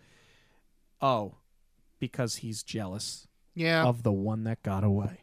[0.99, 1.36] Oh,
[1.99, 3.84] because he's jealous Yeah.
[3.84, 5.20] of the one that got away.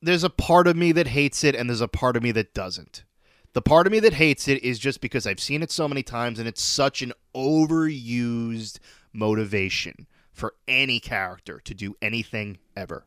[0.00, 2.54] there's a part of me that hates it and there's a part of me that
[2.54, 3.04] doesn't.
[3.52, 6.02] The part of me that hates it is just because I've seen it so many
[6.02, 8.78] times and it's such an overused
[9.12, 13.06] motivation for any character to do anything ever.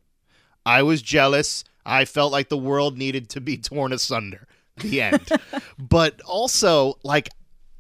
[0.66, 1.64] I was jealous.
[1.86, 4.46] I felt like the world needed to be torn asunder.
[4.80, 5.30] The end.
[5.78, 7.30] but also, like,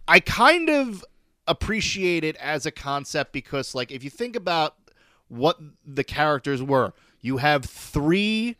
[0.08, 1.06] I kind of
[1.48, 4.76] appreciate it as a concept because, like, if you think about
[5.28, 8.56] what the characters were, you have three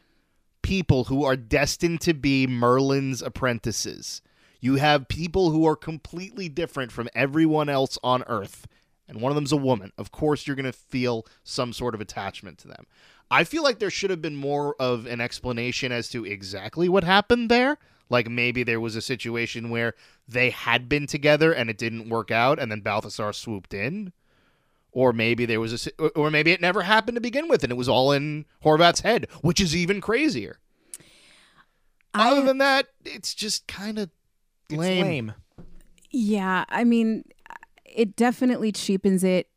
[0.62, 4.22] people who are destined to be Merlin's apprentices.
[4.62, 8.68] You have people who are completely different from everyone else on Earth,
[9.08, 9.92] and one of them's a woman.
[9.98, 12.86] Of course, you're going to feel some sort of attachment to them.
[13.32, 17.04] I feel like there should have been more of an explanation as to exactly what
[17.04, 17.78] happened there.
[18.10, 19.94] Like maybe there was a situation where
[20.28, 24.12] they had been together and it didn't work out, and then Balthazar swooped in.
[24.92, 27.72] Or maybe there was a, or- or maybe it never happened to begin with, and
[27.72, 30.58] it was all in Horvath's head, which is even crazier.
[32.14, 34.10] I- Other than that, it's just kind of
[34.72, 35.06] lame.
[35.06, 35.34] lame.
[36.10, 37.24] Yeah, I mean,
[37.86, 39.48] it definitely cheapens it.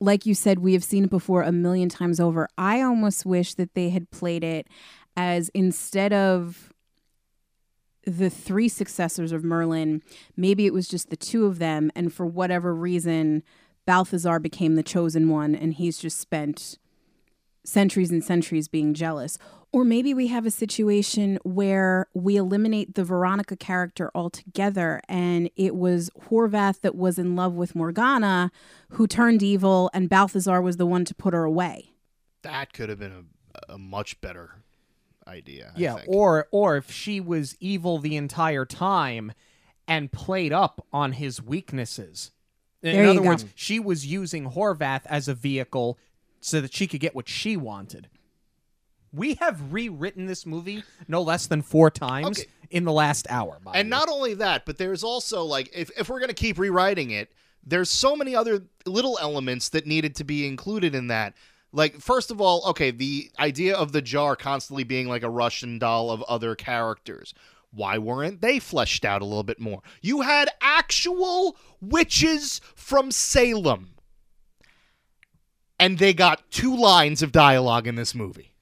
[0.00, 2.48] Like you said, we have seen it before a million times over.
[2.58, 4.66] I almost wish that they had played it
[5.16, 6.71] as instead of
[8.04, 10.02] the three successors of Merlin,
[10.36, 11.90] maybe it was just the two of them.
[11.94, 13.42] And for whatever reason,
[13.86, 16.78] Balthazar became the chosen one and he's just spent
[17.64, 19.38] centuries and centuries being jealous.
[19.70, 25.74] Or maybe we have a situation where we eliminate the Veronica character altogether and it
[25.74, 28.50] was Horvath that was in love with Morgana
[28.90, 31.92] who turned evil and Balthazar was the one to put her away.
[32.42, 33.26] That could have been
[33.68, 34.56] a, a much better
[35.26, 35.72] idea.
[35.74, 36.08] I Yeah, think.
[36.08, 39.32] or or if she was evil the entire time
[39.88, 42.30] and played up on his weaknesses.
[42.82, 43.28] In There other go.
[43.28, 45.98] words, she was using Horvath as a vehicle
[46.40, 48.08] so that she could get what she wanted.
[49.12, 52.48] We have rewritten this movie no less than four times Okay.
[52.70, 53.58] in the last hour.
[53.62, 56.58] by And the not only that, but there's also like if if we're gonna keep
[56.58, 57.30] rewriting it,
[57.64, 61.34] there's so many other little elements that needed to be included in that.
[61.72, 65.78] Like first of all, okay, the idea of the jar constantly being like a Russian
[65.78, 67.34] doll of other characters.
[67.74, 69.80] Why weren't they fleshed out a little bit more?
[70.02, 73.94] You had actual witches from Salem.
[75.80, 78.52] And they got two lines of dialogue in this movie.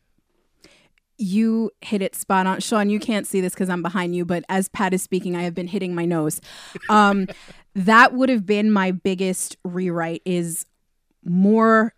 [1.19, 2.61] You hit it spot on.
[2.61, 5.43] Sean, you can't see this because I'm behind you, but as Pat is speaking, I
[5.43, 6.41] have been hitting my nose.
[6.89, 7.27] Um,
[7.75, 10.65] that would have been my biggest rewrite is
[11.25, 11.95] more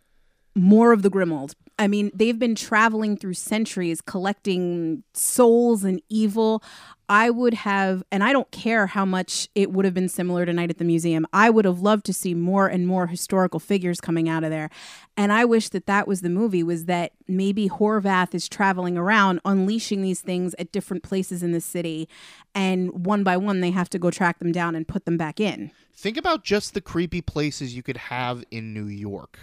[0.54, 1.54] more of the Grimhold.
[1.78, 6.62] I mean, they've been traveling through centuries collecting souls and evil.
[7.08, 10.52] I would have, and I don't care how much it would have been similar to
[10.52, 11.26] Night at the Museum.
[11.32, 14.70] I would have loved to see more and more historical figures coming out of there.
[15.16, 19.40] And I wish that that was the movie was that maybe Horvath is traveling around
[19.44, 22.08] unleashing these things at different places in the city
[22.54, 25.40] and one by one they have to go track them down and put them back
[25.40, 25.70] in.
[25.94, 29.38] Think about just the creepy places you could have in New York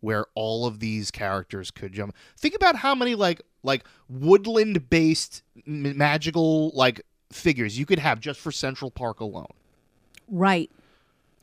[0.00, 2.14] where all of these characters could jump.
[2.36, 8.40] Think about how many like like woodland based magical like figures you could have just
[8.40, 9.52] for Central Park alone.
[10.28, 10.70] Right.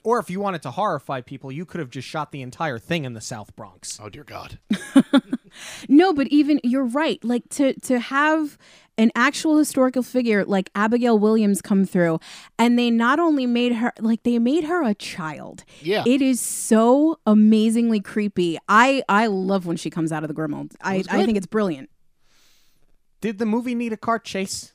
[0.04, 3.04] or if you wanted to horrify people, you could have just shot the entire thing
[3.06, 4.00] in the South Bronx.
[4.02, 4.60] Oh dear god.
[5.88, 7.24] No, but even you're right.
[7.24, 8.58] Like to to have
[8.98, 12.20] an actual historical figure like Abigail Williams come through,
[12.58, 15.64] and they not only made her like they made her a child.
[15.82, 16.04] Yeah.
[16.06, 18.58] It is so amazingly creepy.
[18.68, 20.76] I I love when she comes out of the Grimhold.
[20.82, 21.90] I I think it's brilliant.
[23.22, 24.74] Did the movie need a car chase?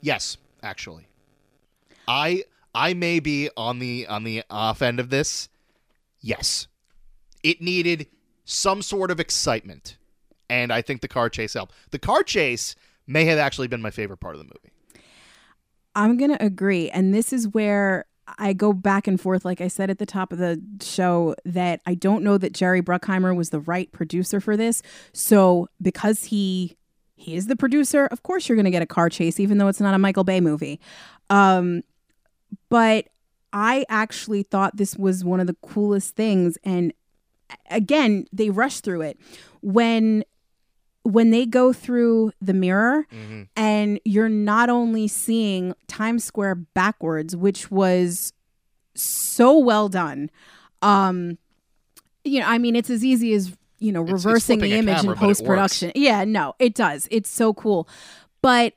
[0.00, 1.06] Yes, actually.
[2.08, 2.44] I
[2.74, 5.48] I may be on the on the off end of this.
[6.20, 6.68] Yes.
[7.42, 8.06] It needed
[8.44, 9.96] some sort of excitement.
[10.48, 11.74] And I think the car chase helped.
[11.90, 12.76] The car chase
[13.06, 14.72] may have actually been my favorite part of the movie.
[15.94, 16.90] I'm going to agree.
[16.90, 18.06] And this is where
[18.38, 21.80] I go back and forth, like I said at the top of the show, that
[21.86, 24.82] I don't know that Jerry Bruckheimer was the right producer for this.
[25.12, 26.76] So because he
[27.14, 29.68] he is the producer, of course you're going to get a car chase, even though
[29.68, 30.80] it's not a Michael Bay movie.
[31.30, 31.82] Um,
[32.68, 33.08] but
[33.52, 36.58] I actually thought this was one of the coolest things.
[36.64, 36.92] And
[37.70, 39.18] again, they rush through it
[39.60, 40.24] when
[41.04, 43.06] when they go through the mirror
[43.56, 48.32] and you're not only seeing Times Square backwards, which was
[48.94, 50.30] so well done.
[50.80, 51.38] Um
[52.24, 55.00] you know, I mean, it's as easy as you know it's reversing the image camera,
[55.00, 55.40] in but it works.
[55.40, 55.92] post production.
[55.94, 57.08] Yeah, no, it does.
[57.10, 57.88] It's so cool,
[58.42, 58.74] but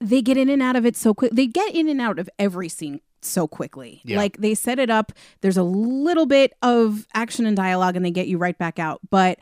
[0.00, 1.32] they get in and out of it so quick.
[1.32, 4.00] They get in and out of every scene so quickly.
[4.04, 4.16] Yeah.
[4.16, 5.12] Like they set it up.
[5.40, 9.00] There's a little bit of action and dialogue, and they get you right back out.
[9.10, 9.38] But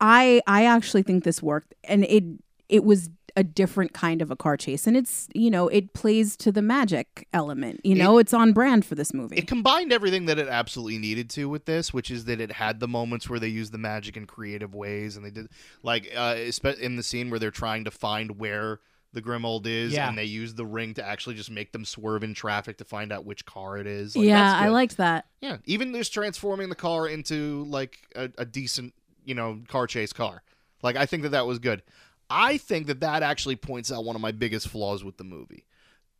[0.00, 2.24] I, I actually think this worked, and it,
[2.68, 6.36] it was a different kind of a car chase, and it's you know it plays
[6.36, 7.80] to the magic element.
[7.82, 9.36] You know, it's on brand for this movie.
[9.36, 12.78] It combined everything that it absolutely needed to with this, which is that it had
[12.80, 15.48] the moments where they used the magic in creative ways, and they did
[15.82, 18.78] like uh, espe- in the scene where they're trying to find where
[19.12, 20.08] the Grimhold is, Yeah.
[20.08, 23.12] and they use the ring to actually just make them swerve in traffic to find
[23.12, 24.16] out which car it is.
[24.16, 25.26] Like, yeah, I liked that.
[25.40, 28.92] Yeah, even just transforming the car into like a, a decent,
[29.24, 30.42] you know, car chase car.
[30.82, 31.82] Like I think that that was good.
[32.30, 35.64] I think that that actually points out one of my biggest flaws with the movie.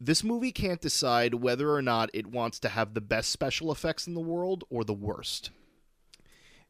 [0.01, 4.07] This movie can't decide whether or not it wants to have the best special effects
[4.07, 5.51] in the world or the worst.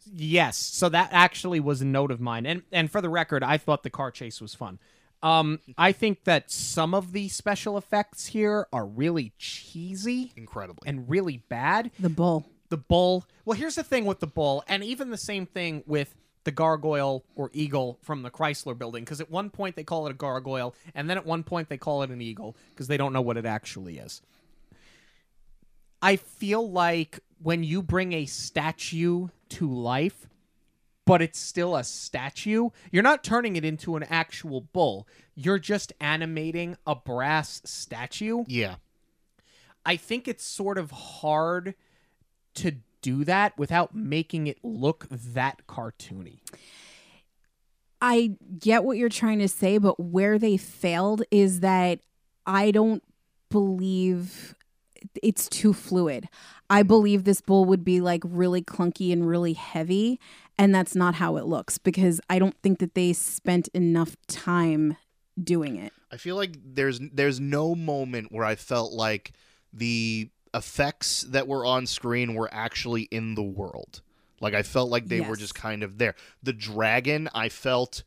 [0.07, 3.57] Yes, so that actually was a note of mine, and and for the record, I
[3.57, 4.79] thought the car chase was fun.
[5.23, 10.87] Um, I think that some of the special effects here are really cheesy Incredibly.
[10.87, 11.91] and really bad.
[11.99, 12.45] The bull.
[12.69, 13.25] The bull.
[13.47, 16.15] Well, here's the thing with the bull, and even the same thing with
[16.45, 20.11] the gargoyle or eagle from the Chrysler building, because at one point they call it
[20.11, 23.13] a gargoyle, and then at one point they call it an eagle because they don't
[23.13, 24.23] know what it actually is.
[26.03, 30.29] I feel like when you bring a statue to life,
[31.07, 35.07] but it's still a statue, you're not turning it into an actual bull.
[35.35, 38.45] You're just animating a brass statue.
[38.47, 38.77] yeah.
[39.87, 41.75] I think it's sort of hard
[42.55, 46.39] to do that without making it look that cartoony.
[48.01, 52.01] I get what you're trying to say, but where they failed is that
[52.47, 53.03] I don't
[53.51, 54.55] believe
[55.23, 56.29] it's too fluid.
[56.71, 60.19] I believe this bull would be like really clunky and really heavy,
[60.59, 64.97] and that's not how it looks because I don't think that they spent enough time
[65.43, 65.93] doing it.
[66.11, 69.33] I feel like there's there's no moment where I felt like
[69.75, 74.01] the effects that were on screen were actually in the world.
[74.41, 76.15] Like I felt like they were just kind of there.
[76.43, 78.05] The dragon I felt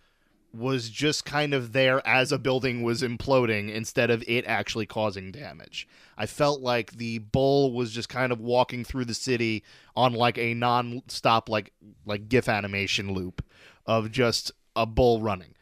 [0.53, 5.31] was just kind of there as a building was imploding instead of it actually causing
[5.31, 5.87] damage.
[6.17, 9.63] I felt like the bull was just kind of walking through the city
[9.95, 11.73] on like a non-stop like
[12.05, 13.43] like gif animation loop
[13.85, 15.53] of just a bull running.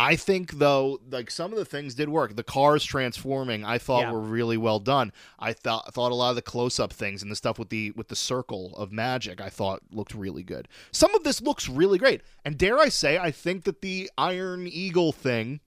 [0.00, 2.36] I think though, like some of the things did work.
[2.36, 4.12] The cars transforming, I thought Yeah.
[4.12, 5.12] were really well done.
[5.40, 7.90] I thought thought a lot of the close up things and the stuff with the
[7.90, 10.68] with the circle of magic, I thought looked really good.
[10.92, 14.68] Some of this looks really great, and dare I say, I think that the Iron
[14.68, 15.58] Eagle thing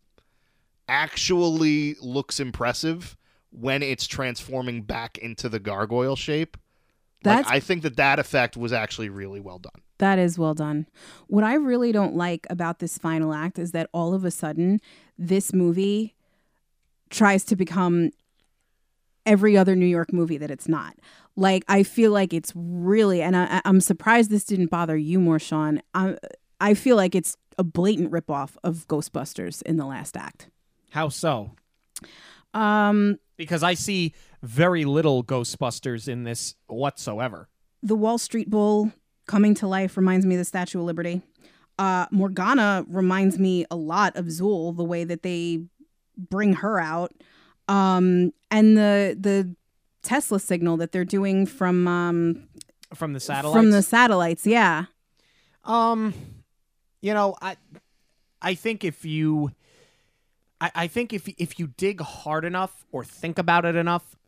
[0.87, 3.17] actually looks impressive
[3.51, 6.57] when it's transforming back into the gargoyle shape.
[7.23, 9.81] Like, I think that that effect was actually really well done.
[9.99, 10.87] That is well done.
[11.27, 14.81] What I really don't like about this final act is that all of a sudden,
[15.17, 16.15] this movie
[17.09, 18.09] tries to become
[19.25, 20.95] every other New York movie that it's not.
[21.35, 25.37] Like, I feel like it's really, and I, I'm surprised this didn't bother you more,
[25.37, 25.81] Sean.
[25.93, 26.17] I,
[26.59, 30.49] I feel like it's a blatant ripoff of Ghostbusters in the last act.
[30.89, 31.51] How so?
[32.53, 37.47] Um, Because I see very little Ghostbusters in this whatsoever.
[37.83, 38.91] the Wall Street Bull
[39.27, 41.21] coming to life reminds me of the Statue of Liberty.
[41.79, 45.63] Uh, Morgana reminds me a lot of Zuul, the way that they
[46.17, 47.11] bring her out,
[47.67, 49.55] um, and the the
[50.03, 52.47] Tesla signal that they're doing from um,
[52.93, 53.55] From the satellites.
[53.57, 54.45] from the satellites.
[54.45, 54.85] Yeah,
[55.63, 56.13] Um,
[57.01, 57.55] you know, I,
[58.41, 59.51] I think if you,
[60.59, 64.19] I, I think if if you dig hard enough or think about it enough, y-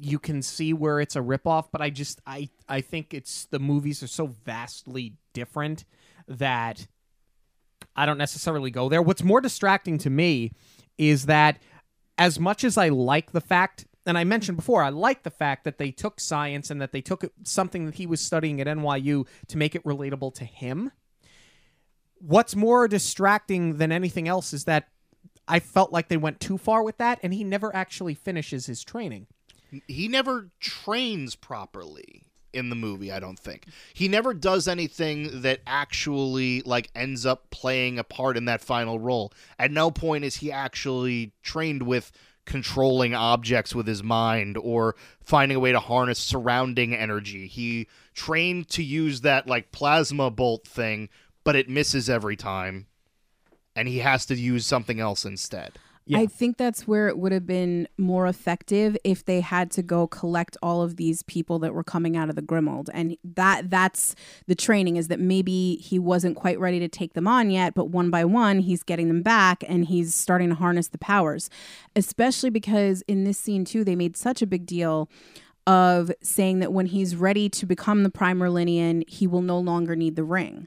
[0.00, 1.66] you can see where it's a ripoff.
[1.72, 5.84] But I just, I, I think it's the movies are so vastly different
[6.28, 6.86] that
[7.96, 9.02] I don't necessarily go there.
[9.02, 10.52] What's more distracting to me
[10.98, 11.58] is that
[12.18, 15.64] as much as I like the fact, and I mentioned before, I like the fact
[15.64, 19.26] that they took science and that they took something that he was studying at NYU
[19.48, 20.92] to make it relatable to him.
[22.18, 24.88] What's more distracting than anything else is that
[25.48, 28.84] I felt like they went too far with that, and he never actually finishes his
[28.84, 29.26] training.
[29.88, 33.66] He never trains properly in the movie i don't think.
[33.94, 38.98] He never does anything that actually like ends up playing a part in that final
[38.98, 39.32] role.
[39.58, 42.12] At no point is he actually trained with
[42.44, 47.46] controlling objects with his mind or finding a way to harness surrounding energy.
[47.46, 51.08] He trained to use that like plasma bolt thing
[51.44, 52.86] but it misses every time
[53.74, 55.72] and he has to use something else instead
[56.04, 56.18] Yeah.
[56.18, 60.08] I think that's where it would have been more effective if they had to go
[60.08, 62.88] collect all of these people that were coming out of the Grimhold.
[62.92, 64.16] And that that's
[64.48, 67.90] the training is that maybe he wasn't quite ready to take them on yet, but
[67.90, 71.48] one by one he's getting them back and he's starting to harness the powers.
[71.94, 75.08] Especially because in this scene too, they made such a big deal
[75.68, 79.94] of saying that when he's ready to become the Prime Merlinian, he will no longer
[79.94, 80.66] need the ring.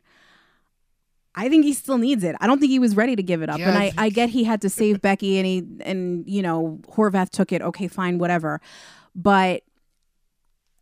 [1.36, 2.36] I think he still needs it.
[2.40, 3.60] I don't think he was ready to give it up.
[3.60, 6.42] Yeah, and I I, I get he had to save Becky and he and you
[6.42, 7.62] know, Horvath took it.
[7.62, 8.62] Okay, fine, whatever.
[9.14, 9.64] But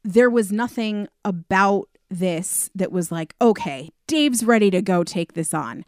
[0.04, 5.54] there was nothing about this that was like, okay, Dave's ready to go take this
[5.54, 5.86] on.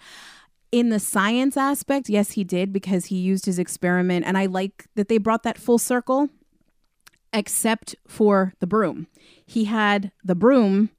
[0.72, 4.26] In the science aspect, yes, he did because he used his experiment.
[4.26, 6.30] And I like that they brought that full circle,
[7.32, 9.07] except for the broom.
[9.45, 10.89] He had the broom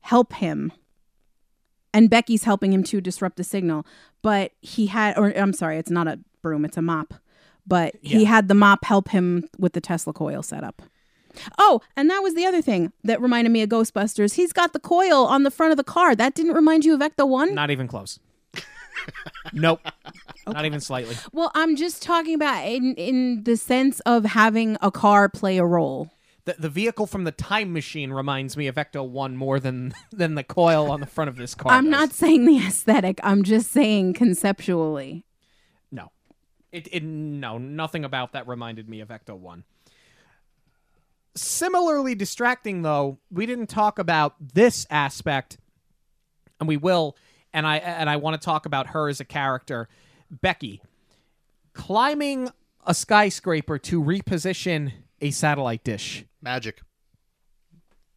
[0.00, 0.72] help him
[1.92, 3.86] and Becky's helping him to disrupt the signal.
[4.22, 7.14] But he had, or I'm sorry, it's not a broom, it's a mop.
[7.66, 10.80] But he had the mop help him with the Tesla coil setup.
[11.58, 14.34] Oh, and that was the other thing that reminded me of Ghostbusters.
[14.34, 16.14] He's got the coil on the front of the car.
[16.14, 17.54] That didn't remind you of Ecto 1?
[17.54, 18.18] Not even close.
[19.52, 19.80] nope.
[20.46, 21.16] Not even slightly.
[21.32, 25.64] Well, I'm just talking about in in the sense of having a car play a
[25.64, 26.10] role.
[26.48, 30.34] The, the vehicle from the time machine reminds me of Ecto 1 more than than
[30.34, 31.72] the coil on the front of this car.
[31.72, 31.90] I'm does.
[31.90, 33.20] not saying the aesthetic.
[33.22, 35.26] I'm just saying conceptually.
[35.92, 36.10] No.
[36.72, 39.64] It, it no, nothing about that reminded me of Ecto 1.
[41.34, 45.58] Similarly distracting though, we didn't talk about this aspect
[46.58, 47.14] and we will
[47.52, 49.86] and I and I want to talk about her as a character,
[50.30, 50.80] Becky
[51.74, 52.48] climbing
[52.86, 56.24] a skyscraper to reposition a satellite dish.
[56.42, 56.80] Magic.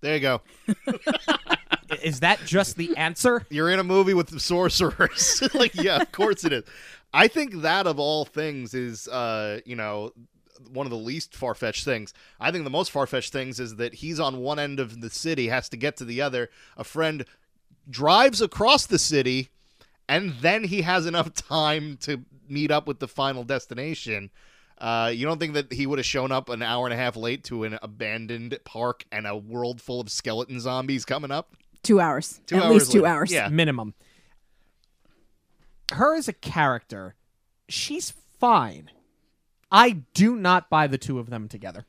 [0.01, 0.41] There you go.
[2.03, 3.45] Is that just the answer?
[3.49, 5.41] You're in a movie with the sorcerers.
[5.53, 6.63] like, yeah, of course it is.
[7.13, 10.11] I think that of all things is, uh, you know,
[10.71, 12.13] one of the least far fetched things.
[12.39, 15.09] I think the most far fetched things is that he's on one end of the
[15.09, 16.49] city, has to get to the other.
[16.77, 17.25] A friend
[17.89, 19.49] drives across the city,
[20.07, 24.29] and then he has enough time to meet up with the final destination.
[24.81, 27.15] Uh, you don't think that he would have shown up an hour and a half
[27.15, 31.53] late to an abandoned park and a world full of skeleton zombies coming up?
[31.83, 32.41] Two hours.
[32.47, 33.13] Two At hours least two later.
[33.13, 33.31] hours.
[33.31, 33.47] Yeah.
[33.49, 33.93] minimum.
[35.91, 37.15] Her as a character,
[37.69, 38.89] she's fine.
[39.71, 41.85] I do not buy the two of them together.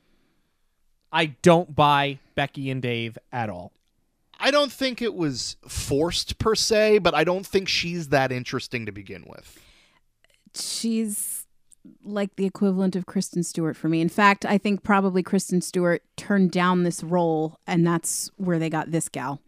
[1.11, 3.71] I don't buy Becky and Dave at all.
[4.39, 8.85] I don't think it was forced per se, but I don't think she's that interesting
[8.85, 9.59] to begin with.
[10.55, 11.32] she's
[12.03, 13.99] like the equivalent of Kristen Stewart for me.
[14.01, 18.69] In fact, I think probably Kristen Stewart turned down this role, and that's where they
[18.69, 19.41] got this gal.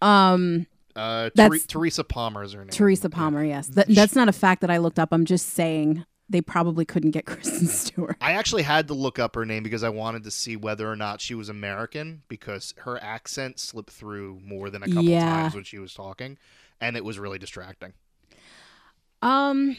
[0.00, 2.68] Um, Uh, That's- Ther- Teresa Palmer is her name.
[2.70, 3.42] Teresa Palmer.
[3.44, 5.08] Yes, that, that's not a fact that I looked up.
[5.12, 8.16] I'm just saying they probably couldn't get Kristen Stewart.
[8.20, 10.96] I actually had to look up her name because I wanted to see whether or
[10.96, 15.20] not she was American because her accent slipped through more than a couple Yeah.
[15.42, 16.36] times when she was talking,
[16.78, 17.94] and it was really distracting.
[19.22, 19.76] Um,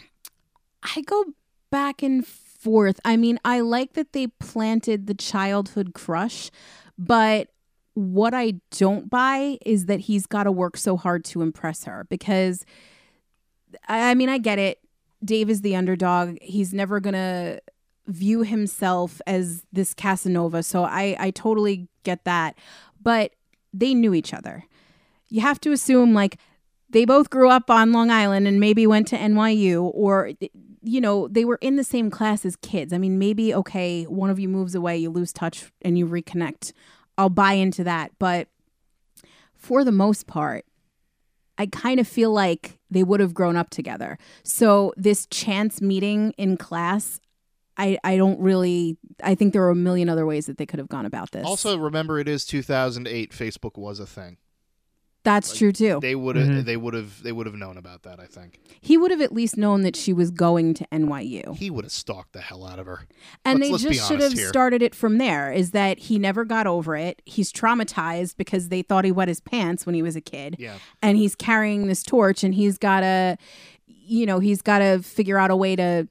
[0.81, 1.25] I go
[1.73, 2.99] back and forth.
[3.03, 6.51] I mean, I like that they planted the childhood crush,
[6.99, 7.49] but
[7.95, 12.05] what I don't buy is that he's got to work so hard to impress her
[12.09, 12.63] because
[13.87, 14.77] I mean, I get it.
[15.25, 16.37] Dave is the underdog.
[16.43, 17.59] He's never going to
[18.05, 20.61] view himself as this Casanova.
[20.61, 22.55] So I I totally get that.
[23.01, 23.31] But
[23.73, 24.65] they knew each other.
[25.29, 26.37] You have to assume like
[26.87, 30.33] they both grew up on Long Island and maybe went to NYU or
[30.83, 32.93] you know, they were in the same class as kids.
[32.93, 36.73] I mean, maybe okay, one of you moves away, you lose touch and you reconnect.
[37.17, 38.47] I'll buy into that, but
[39.53, 40.65] for the most part,
[41.57, 44.17] I kind of feel like they would have grown up together.
[44.43, 47.19] So this chance meeting in class,
[47.77, 50.79] I I don't really I think there are a million other ways that they could
[50.79, 51.45] have gone about this.
[51.45, 53.31] Also, remember it is 2008.
[53.31, 54.37] Facebook was a thing.
[55.23, 55.99] That's true too.
[56.01, 56.47] They would have.
[56.47, 56.65] Mhm.
[56.65, 57.23] They would have.
[57.23, 58.19] They would have known about that.
[58.19, 61.55] I think he would have at least known that she was going to NYU.
[61.57, 63.07] he would have stalked the hell out of her.
[63.45, 64.47] And Let's- they let's just should have here.
[64.49, 67.21] started it from there is that he never got over it.
[67.25, 70.55] He's traumatized because they thought he wet his pants when he was a kid.
[70.59, 70.75] Yeah.
[71.01, 73.37] And he's carrying this torch and he's got to
[74.05, 76.07] you know, he's got to figure out a way to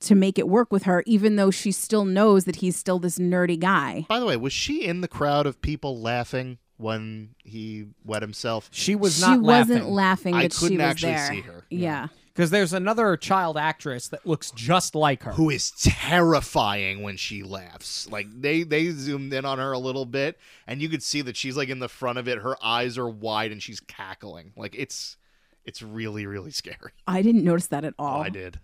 [0.00, 3.18] to make it work with her even though she still knows that he's still this
[3.18, 4.04] nerdy guy.
[4.08, 8.68] By the way, was she in the crowd of people laughing when he wet himself?
[8.72, 11.28] She was she not wasn't laughing laughing I that she couldn't was actually there.
[11.28, 11.64] see her.
[11.70, 12.08] Yeah.
[12.32, 15.32] because there's another child actress that looks just like her.
[15.32, 18.08] who is terrifying when she laughs.
[18.10, 21.36] Like they they zoomed in on her a little bit, and you could see that
[21.36, 22.38] she's like in the front of it.
[22.38, 24.52] Her eyes are wide, and she's cackling.
[24.56, 25.16] Like it's
[25.64, 26.92] it's really really scary.
[27.06, 28.22] I didn't notice that at Oh, all.
[28.22, 28.58] I did.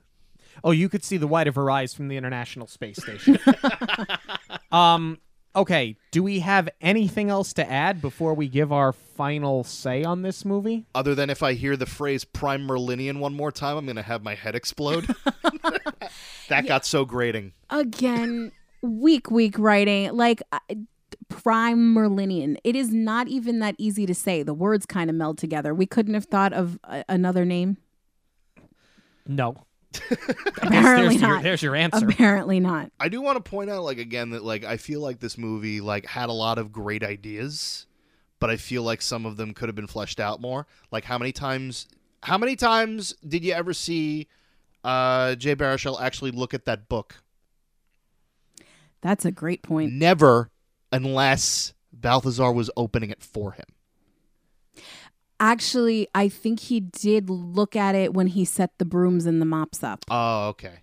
[0.65, 3.39] Oh, you could see the white of her eyes from the International Space Station.
[4.73, 5.19] um,
[5.55, 5.97] okay.
[6.11, 10.45] Do we have anything else to add before we give our final say on this
[10.45, 10.87] movie?
[10.95, 14.23] Other than if I hear the phrase "prime Merlinian" one more time, I'm gonna have
[14.23, 15.07] my head explode.
[16.49, 17.53] that got so grating.
[17.71, 18.53] Again,
[18.83, 20.13] weak, weak writing.
[20.13, 20.59] Like uh,
[21.29, 22.57] prime Merlinian.
[22.65, 24.43] It is not even that easy to say.
[24.43, 25.75] The words kind of meld together.
[25.75, 27.79] We couldn't have thought of a- another name.
[29.27, 29.65] No.
[30.63, 31.43] Apparently there's, your, not.
[31.43, 32.09] there's your answer.
[32.09, 32.93] Apparently not.
[33.01, 35.81] I do want to point out, like again, that like I feel like this movie
[35.81, 37.87] like had a lot of great ideas,
[38.39, 40.67] but I feel like some of them could have been fleshed out more.
[40.91, 41.89] Like how many times?
[42.23, 44.29] How many times did you ever see
[44.85, 47.23] uh, Jay Baruchel actually look at that book?
[49.01, 49.93] That's a great point.
[49.93, 50.51] Never,
[50.93, 53.65] unless Balthazar was opening it for him.
[55.41, 59.47] Actually, I think he did look at it when he set the brooms and the
[59.47, 60.05] mops up.
[60.11, 60.81] Oh, okay.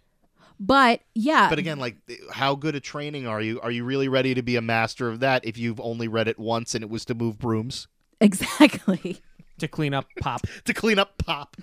[0.59, 1.97] But yeah, But again, like,
[2.31, 3.61] how good a training are you?
[3.61, 6.39] Are you really ready to be a master of that if you've only read it
[6.39, 7.87] once and it was to move brooms,
[8.19, 9.21] exactly.
[9.59, 10.41] to clean up pop.
[10.65, 11.57] to clean up pop,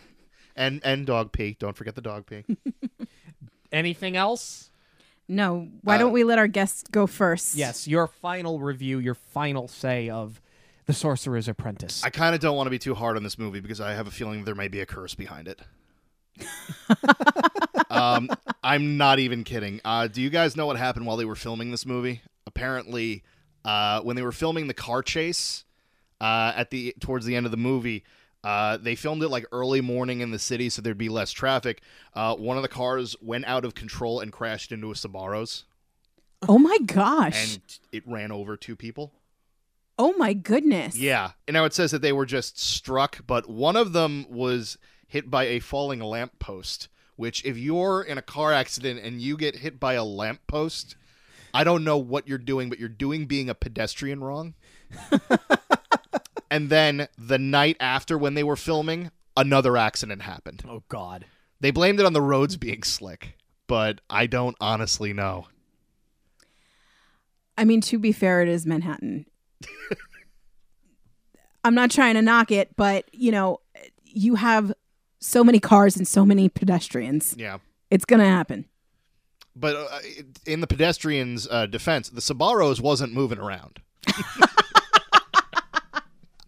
[0.55, 1.57] and and dog pee?
[1.59, 2.45] Don't forget the dog pee.
[3.73, 4.71] Anything else?
[5.27, 7.57] No, why Uh, don't we let our guests go first?
[7.57, 10.41] Yes, your final review, your final say of
[10.87, 12.03] The Sorcerer's Apprentice.
[12.05, 14.07] I kind of don't want to be too hard on this movie because I have
[14.07, 15.61] a feeling there may be a curse behind it.
[17.91, 18.29] um,
[18.63, 19.81] I'm not even kidding.
[19.85, 22.21] Uh, do you guys know what happened while they were filming this movie?
[22.47, 23.23] Apparently,
[23.65, 25.65] uh, when they were filming the car chase
[26.21, 28.05] uh, at the towards the end of the movie,
[28.43, 31.81] uh, they filmed it like early morning in the city, so there'd be less traffic.
[32.15, 35.65] Uh, one of the cars went out of control and crashed into a Sbarro's,
[36.47, 37.55] Oh my gosh.
[37.55, 39.13] and it ran over two people.
[39.99, 40.97] Oh my goodness.
[40.97, 41.33] Yeah.
[41.47, 45.31] And now it says that they were just struck, but one of them was hit
[45.31, 49.79] by a falling lamppost, which if you're in a car accident and you get hit
[49.79, 50.97] by a lamppost,
[51.53, 54.55] I don't know what you're doing, but you're doing being a pedestrian wrong.
[56.51, 60.65] and then the night after when they were filming, another accident happened.
[60.69, 61.27] oh, God.
[61.61, 63.39] They blamed it on the roads being slick,
[63.69, 65.47] but I don't honestly know.
[67.57, 69.27] I mean, to be fair, it is Manhattan.
[71.65, 73.61] I'm not trying to knock it, but you know,
[74.05, 74.73] you have
[75.19, 77.35] so many cars and so many pedestrians.
[77.39, 77.59] Yeah.
[77.91, 78.67] It's gonna happen.
[79.57, 80.01] But uh,
[80.47, 83.81] in the pedestrians' uh, defense, the Sbarro's wasn't moving around.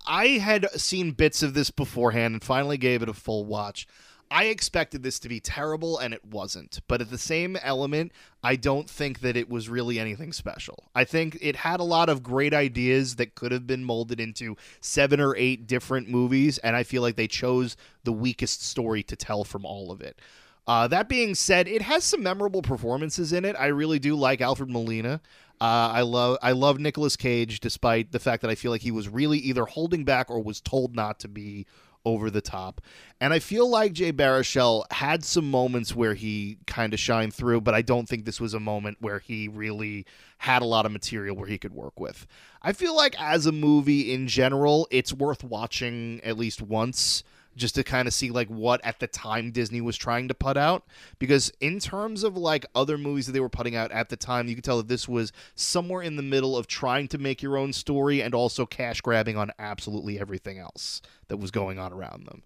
[0.07, 3.87] I had seen bits of this beforehand and finally gave it a full watch.
[4.31, 6.81] I expected this to be terrible and it wasn't.
[6.89, 8.13] But at the same element,
[8.43, 10.91] I don't think that it was really anything special.
[10.95, 14.57] I think it had a lot of great ideas that could have been molded into
[14.81, 19.17] seven or eight different movies, and I feel like they chose the weakest story to
[19.17, 20.21] tell from all of it.
[20.67, 23.55] Uh, that being said, it has some memorable performances in it.
[23.57, 25.21] I really do like Alfred Molina.
[25.61, 28.91] Uh, I love I love Nicolas Cage, despite the fact that I feel like he
[28.91, 31.67] was really either holding back or was told not to be
[32.07, 32.81] over the top.
[33.21, 37.61] And I feel like Jay Baruchel had some moments where he kind of shined through,
[37.63, 40.07] but I don't think this was a moment where he really
[40.39, 42.27] had a lot of material where he could work with.
[42.63, 47.25] I feel like as a movie in general, it's worth watching at least once
[47.57, 50.57] just to kind of see like what at the time Disney was trying to put
[50.57, 50.85] out
[51.19, 54.47] because in terms of like other movies that they were putting out at the time
[54.47, 57.57] you could tell that this was somewhere in the middle of trying to make your
[57.57, 62.27] own story and also cash grabbing on absolutely everything else that was going on around
[62.27, 62.43] them.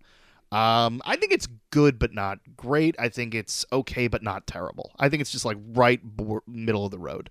[0.53, 2.97] Um, I think it's good but not great.
[2.99, 4.93] I think it's okay but not terrible.
[4.99, 7.31] I think it's just like right bo- middle of the road.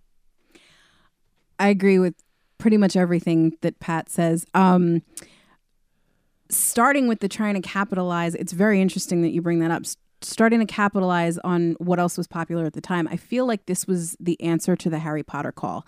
[1.59, 2.13] I agree with
[2.57, 4.45] pretty much everything that Pat says.
[4.53, 5.01] Um,
[6.49, 9.83] starting with the trying to capitalize, it's very interesting that you bring that up.
[10.21, 13.87] Starting to capitalize on what else was popular at the time, I feel like this
[13.87, 15.85] was the answer to the Harry Potter call.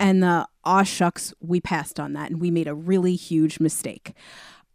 [0.00, 4.14] And the aw shucks, we passed on that and we made a really huge mistake.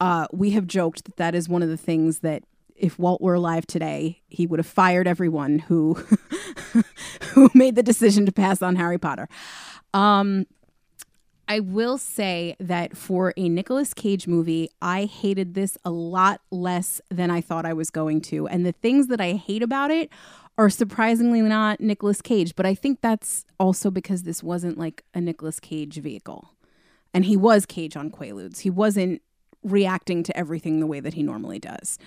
[0.01, 2.43] Uh, we have joked that that is one of the things that
[2.76, 5.93] if Walt were alive today, he would have fired everyone who
[7.31, 9.30] who made the decision to pass on Harry Potter.
[9.93, 10.45] Um,
[11.48, 16.99] I will say that for a Nicolas Cage movie, I hated this a lot less
[17.10, 18.48] than I thought I was going to.
[18.48, 20.10] And the things that I hate about it
[20.57, 25.22] are surprisingly not Nicolas Cage, but I think that's also because this wasn't like a
[25.22, 26.53] Nicolas Cage vehicle.
[27.14, 28.60] And he was Cage on Quaaludes.
[28.60, 29.22] He wasn't
[29.64, 31.98] reacting to everything the way that he normally does.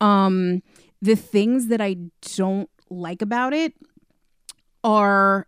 [0.00, 0.62] Um,
[1.00, 1.96] the things that I
[2.36, 3.74] don't like about it
[4.82, 5.46] are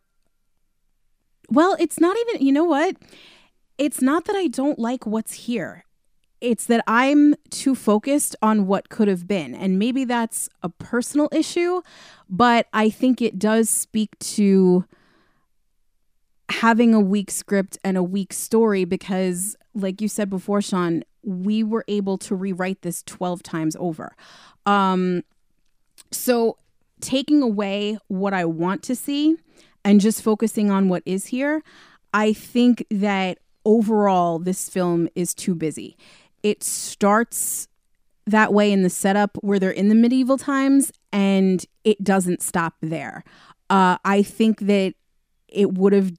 [1.49, 2.97] well, it's not even, you know what?
[3.79, 5.85] It's not that I don't like what's here.
[6.41, 9.55] it's that I'm too focused on what could have been.
[9.55, 11.81] And maybe that's a personal issue,
[12.29, 14.85] but I think it does speak to
[16.51, 21.65] having a weak script and a weak story because, like you said before, Sean, we
[21.65, 24.15] were able to rewrite this 12 times over.
[24.65, 25.25] Um,
[26.13, 26.59] so,
[27.01, 29.37] taking away what I want to see
[29.87, 31.63] and just focusing on what is here,
[32.13, 35.97] I think that overall this film is too busy.
[36.43, 37.69] It starts
[38.27, 42.75] that way in the setup where they're in the medieval times and it doesn't stop
[42.83, 43.23] there.
[43.71, 44.95] Uh, I think that
[45.47, 46.13] it would have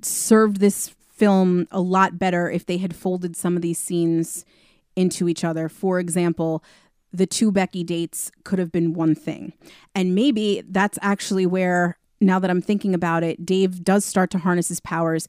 [0.00, 4.44] served this film a lot better if they had folded some of these scenes
[4.94, 5.68] into each other.
[5.68, 6.62] For example,
[7.12, 9.54] the two Becky dates could have been one thing.
[9.92, 14.38] And maybe that's actually where, now that I'm thinking about it, Dave does start to
[14.38, 15.28] harness his powers.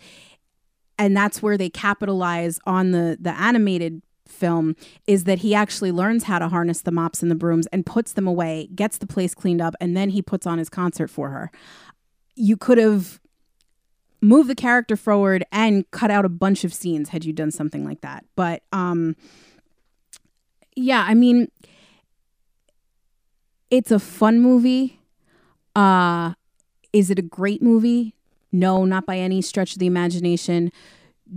[0.98, 4.76] And that's where they capitalize on the the animated film
[5.08, 8.14] is that he actually learns how to harness the mops and the brooms and puts
[8.14, 11.30] them away, gets the place cleaned up, and then he puts on his concert for
[11.30, 11.52] her.
[12.36, 13.20] You could have
[14.22, 17.86] moved the character forward and cut out a bunch of scenes had you done something
[17.86, 18.26] like that.
[18.36, 19.16] But um
[20.76, 21.50] yeah, I mean
[23.70, 25.00] it's a fun movie.
[25.76, 26.34] Uh
[26.94, 28.16] is it a great movie?
[28.52, 30.72] No, not by any stretch of the imagination.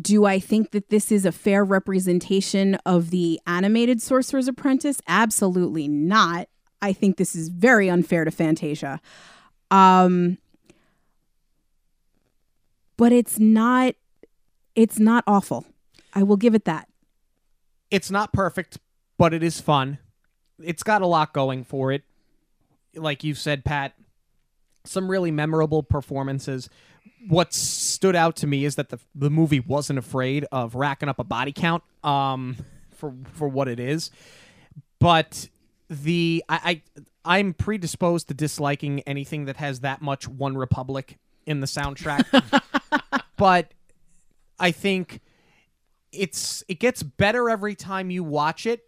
[0.00, 5.00] Do I think that this is a fair representation of the animated Sorcerer's Apprentice?
[5.06, 6.48] Absolutely not.
[6.80, 9.00] I think this is very unfair to Fantasia.
[9.70, 10.38] Um,
[12.96, 13.94] but it's not
[14.74, 15.66] it's not awful.
[16.14, 16.88] I will give it that.
[17.90, 18.78] It's not perfect,
[19.18, 19.98] but it is fun.
[20.62, 22.02] It's got a lot going for it.
[22.94, 23.94] Like you said, Pat,
[24.84, 26.68] some really memorable performances.
[27.28, 31.18] What stood out to me is that the the movie wasn't afraid of racking up
[31.18, 32.56] a body count um,
[32.90, 34.10] for for what it is,
[34.98, 35.48] but
[35.88, 36.82] the I,
[37.24, 42.24] I I'm predisposed to disliking anything that has that much One Republic in the soundtrack,
[43.36, 43.72] but
[44.59, 45.20] I think
[46.12, 48.84] it's it gets better every time you watch it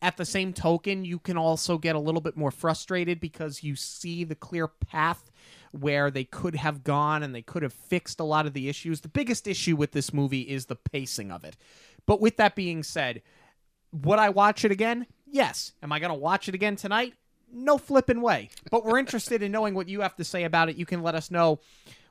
[0.00, 3.74] at the same token, you can also get a little bit more frustrated because you
[3.74, 5.30] see the clear path
[5.72, 9.00] where they could have gone and they could have fixed a lot of the issues.
[9.00, 11.56] The biggest issue with this movie is the pacing of it.
[12.06, 13.22] But with that being said,
[13.92, 15.06] would I watch it again?
[15.26, 15.72] Yes.
[15.82, 17.14] Am I going to watch it again tonight?
[17.52, 18.50] No flipping way.
[18.70, 20.76] But we're interested in knowing what you have to say about it.
[20.76, 21.60] You can let us know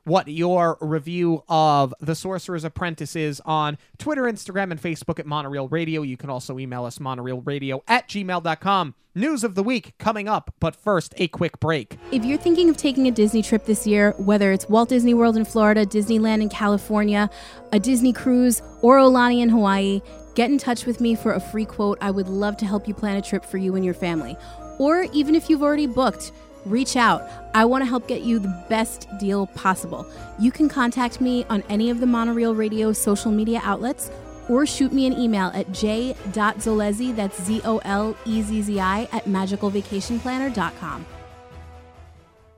[0.04, 5.68] what your review of The Sorcerer's Apprentice is on Twitter, Instagram, and Facebook at Monorail
[5.68, 6.02] Radio.
[6.02, 8.94] You can also email us monorailradio at gmail.com.
[9.14, 11.98] News of the week coming up, but first, a quick break.
[12.12, 15.36] If you're thinking of taking a Disney trip this year, whether it's Walt Disney World
[15.36, 17.28] in Florida, Disneyland in California,
[17.72, 20.02] a Disney cruise, or Aulani in Hawaii,
[20.36, 21.98] get in touch with me for a free quote.
[22.00, 24.36] I would love to help you plan a trip for you and your family.
[24.78, 26.30] Or even if you've already booked,
[26.64, 27.28] reach out.
[27.54, 30.06] I want to help get you the best deal possible.
[30.38, 34.10] You can contact me on any of the Monorail Radio social media outlets
[34.48, 39.02] or shoot me an email at j.zolezzi, that's Z O L E Z Z I,
[39.12, 41.06] at magicalvacationplanner.com.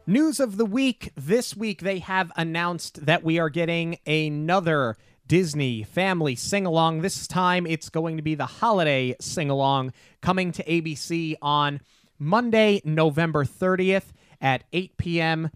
[0.06, 1.12] News of the week.
[1.16, 4.96] This week, they have announced that we are getting another
[5.26, 7.02] Disney family sing along.
[7.02, 11.80] This time, it's going to be the holiday sing along coming to ABC on
[12.20, 15.50] Monday, November 30th at 8 p.m.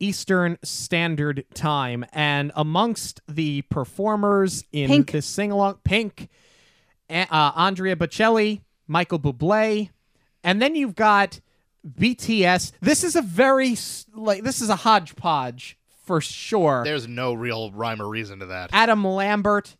[0.00, 2.06] Eastern Standard Time.
[2.12, 5.10] And amongst the performers in Pink.
[5.10, 6.28] this sing along, Pink,
[7.10, 9.90] uh, Andrea Bocelli, Michael Bublé,
[10.42, 11.40] and then you've got
[11.86, 12.72] BTS.
[12.80, 13.76] This is a very
[14.14, 16.82] like this is a hodgepodge for sure.
[16.84, 18.70] There's no real rhyme or reason to that.
[18.72, 19.76] Adam Lambert,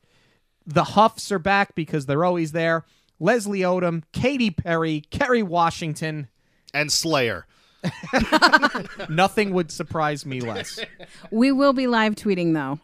[0.66, 2.84] the Huffs are back because they're always there.
[3.20, 6.28] Leslie Odom, Katy Perry, Kerry Washington.
[6.72, 7.46] And Slayer.
[9.08, 10.80] Nothing would surprise me less.
[11.30, 12.80] We will be live tweeting though.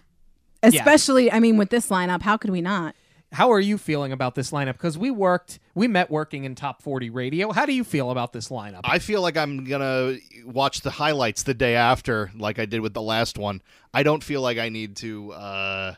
[0.63, 2.95] Especially, I mean, with this lineup, how could we not?
[3.33, 4.73] How are you feeling about this lineup?
[4.73, 7.53] Because we worked, we met working in Top 40 Radio.
[7.53, 8.81] How do you feel about this lineup?
[8.85, 12.93] I feel like I'm gonna watch the highlights the day after, like I did with
[12.93, 13.63] the last one.
[13.95, 15.33] I don't feel like I need to.
[15.33, 15.95] uh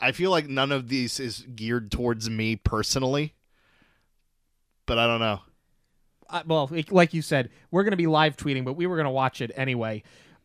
[0.00, 3.34] I feel like none of these is geared towards me personally,
[4.86, 5.40] but I don't know.
[6.30, 9.04] uh, well, like- you said, we're going to be live tweeting, but we were going
[9.06, 10.02] to watch it anyway.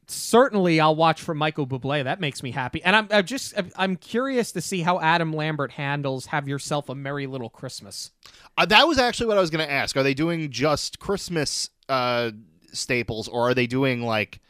[0.07, 2.03] Certainly, I'll watch for Michael Bublé.
[2.03, 5.71] That makes me happy, and I'm, I'm just I'm- curious to see how Adam Lambert
[5.71, 8.09] handles "Have Yourself a Merry Little Christmas."
[8.57, 9.95] Uh, that was actually what I was gonna ask.
[9.95, 12.31] Are they doing just Christmas uh
[12.73, 14.41] staples, or are they doing like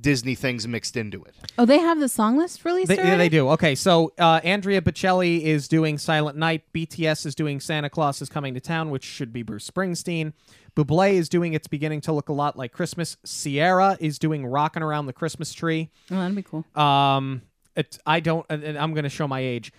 [0.00, 1.34] Disney things mixed into it.
[1.58, 3.48] Oh, they have the song list released They, yeah, they do.
[3.50, 6.62] Okay, so uh, Andrea Bocelli is doing Silent Night.
[6.72, 10.32] BTS is doing Santa Claus is Coming to Town, which should be Bruce Springsteen.
[10.76, 13.16] Bublé is doing It's Beginning to Look a Lot Like Christmas.
[13.24, 15.90] Ciara is doing Rocking Around the Christmas Tree.
[16.10, 16.64] Oh, that'd be cool.
[16.74, 17.42] Um,
[17.76, 19.72] it, I don't, and and I'm going to show my age.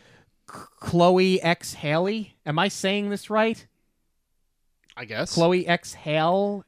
[0.47, 2.35] Chloe X Haley.
[2.45, 3.65] Am I saying this right?
[4.97, 5.33] I guess.
[5.33, 6.63] Chloe X Hale.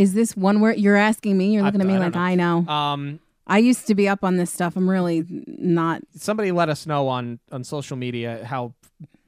[0.00, 1.52] Is this one word you're asking me?
[1.52, 2.20] You're I- looking at me I like know.
[2.20, 2.66] I know.
[2.68, 4.76] Um, I used to be up on this stuff.
[4.76, 6.02] I'm really not.
[6.16, 8.72] somebody let us know on on social media how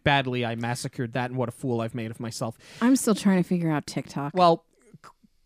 [0.04, 2.56] badly I massacred that and what a fool I've made of myself.
[2.80, 4.32] I'm still trying to figure out TikTok.
[4.34, 4.64] Well,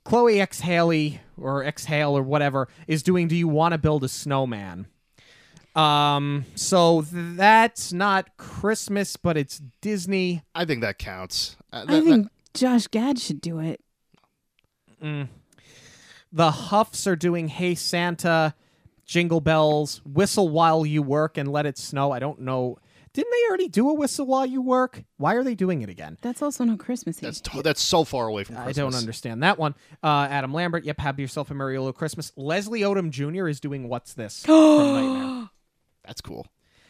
[0.05, 3.27] Chloe X Haley or X Hale or whatever is doing.
[3.29, 4.87] Do you want to build a snowman?
[5.75, 10.43] Um, so that's not Christmas, but it's Disney.
[10.55, 11.57] I think that counts.
[11.73, 13.81] Uh, I that- think Josh Gad should do it.
[15.07, 15.29] Mm.
[16.33, 18.55] The Huffs are doing Hey Santa,
[19.05, 22.11] Jingle Bells, Whistle While You Work, and Let It Snow.
[22.13, 22.79] I don't know.
[23.13, 25.05] Didn't they already do a Whistle While You Work?
[25.17, 26.19] Why are they doing it again?
[26.21, 27.25] That's also not Christmassy.
[27.25, 28.77] that's to- that's so far away from Christmas.
[28.77, 29.75] I don't understand that one.
[30.03, 32.33] Uh, Adam Lambert, yep, have yourself a Merry Little Christmas.
[32.37, 33.49] Leslie Odom Jr.
[33.49, 34.55] is doing What's This from
[34.93, 35.49] Nightmare.
[36.05, 36.47] That's cool.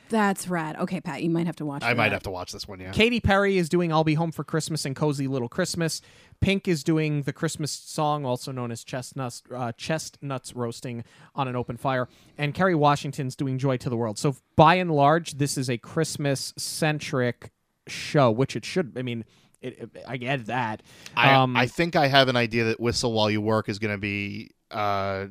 [0.08, 0.76] That's rad.
[0.76, 1.82] Okay, Pat, you might have to watch.
[1.82, 2.12] I for might that.
[2.16, 2.80] have to watch this one.
[2.80, 2.92] Yeah.
[2.92, 6.00] Katy Perry is doing I'll Be Home for Christmas and Cozy Little Christmas.
[6.40, 11.02] Pink is doing the Christmas song, also known as Chestnuts, uh, Chestnuts Roasting
[11.34, 12.08] on an Open Fire.
[12.36, 14.18] And Kerry Washington's doing Joy to the World.
[14.18, 17.50] So by and large, this is a Christmas centric
[17.88, 18.92] show, which it should.
[18.96, 19.24] I mean,
[19.62, 20.82] it, it- I get that.
[21.16, 23.94] I, um, I think I have an idea that "Whistle While You Work" is going
[23.94, 25.26] to be uh,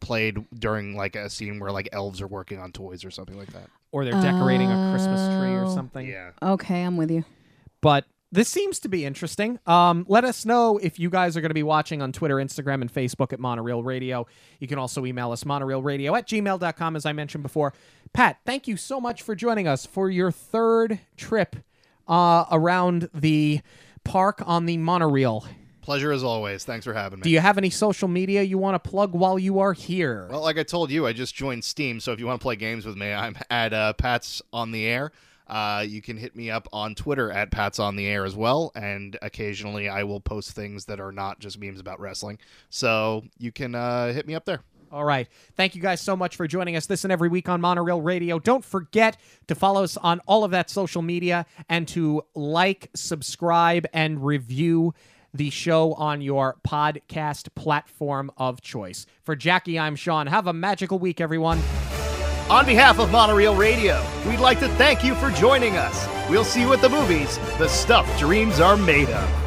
[0.00, 3.52] played during like a scene where like elves are working on toys or something like
[3.52, 3.68] that.
[3.92, 5.74] or they're decorating a Christmas tree or Oh.
[5.74, 6.06] something.
[6.06, 6.30] Yeah.
[6.42, 7.24] Okay, I'm with you.
[7.80, 9.60] but this seems to be interesting.
[9.64, 12.80] Um, let us know if you guys are going to be watching on Twitter, Instagram,
[12.80, 14.26] and Facebook at Monorail Radio.
[14.58, 17.72] You can also email us monorailradio at gmail.com, as I mentioned before.
[18.12, 21.54] Pat, thank you so much for joining us for your third trip
[22.08, 23.60] uh, around the
[24.02, 25.46] park on the monorail.
[25.84, 26.64] Pleasure as always.
[26.64, 27.24] Thanks for having me.
[27.24, 30.26] Do you have any social media you want to plug while you are here?
[30.30, 32.56] Well, like I told you, I just joined Steam, so if you want to play
[32.56, 35.12] games with me, I'm at uh, Pat's on the air.
[35.46, 38.72] Uh, you can hit me up on Twitter at Pat's on the air as well,
[38.74, 42.38] and occasionally I will post things that are not just memes about wrestling.
[42.70, 44.60] So you can uh, hit me up there.
[44.90, 45.28] All right.
[45.54, 48.38] Thank you guys so much for joining us this and every week on Monorail Radio.
[48.38, 53.86] Don't forget to follow us on all of that social media and to like, subscribe,
[53.92, 54.94] and review
[55.34, 59.04] the show on your podcast platform of choice.
[59.22, 60.28] For Jackie, I'm Sean.
[60.28, 61.58] Have a magical week, everyone.
[62.48, 66.08] On behalf of Monorail Radio, we'd like to thank you for joining us.
[66.30, 69.43] We'll see you at the movies, the stuff dreams are made of.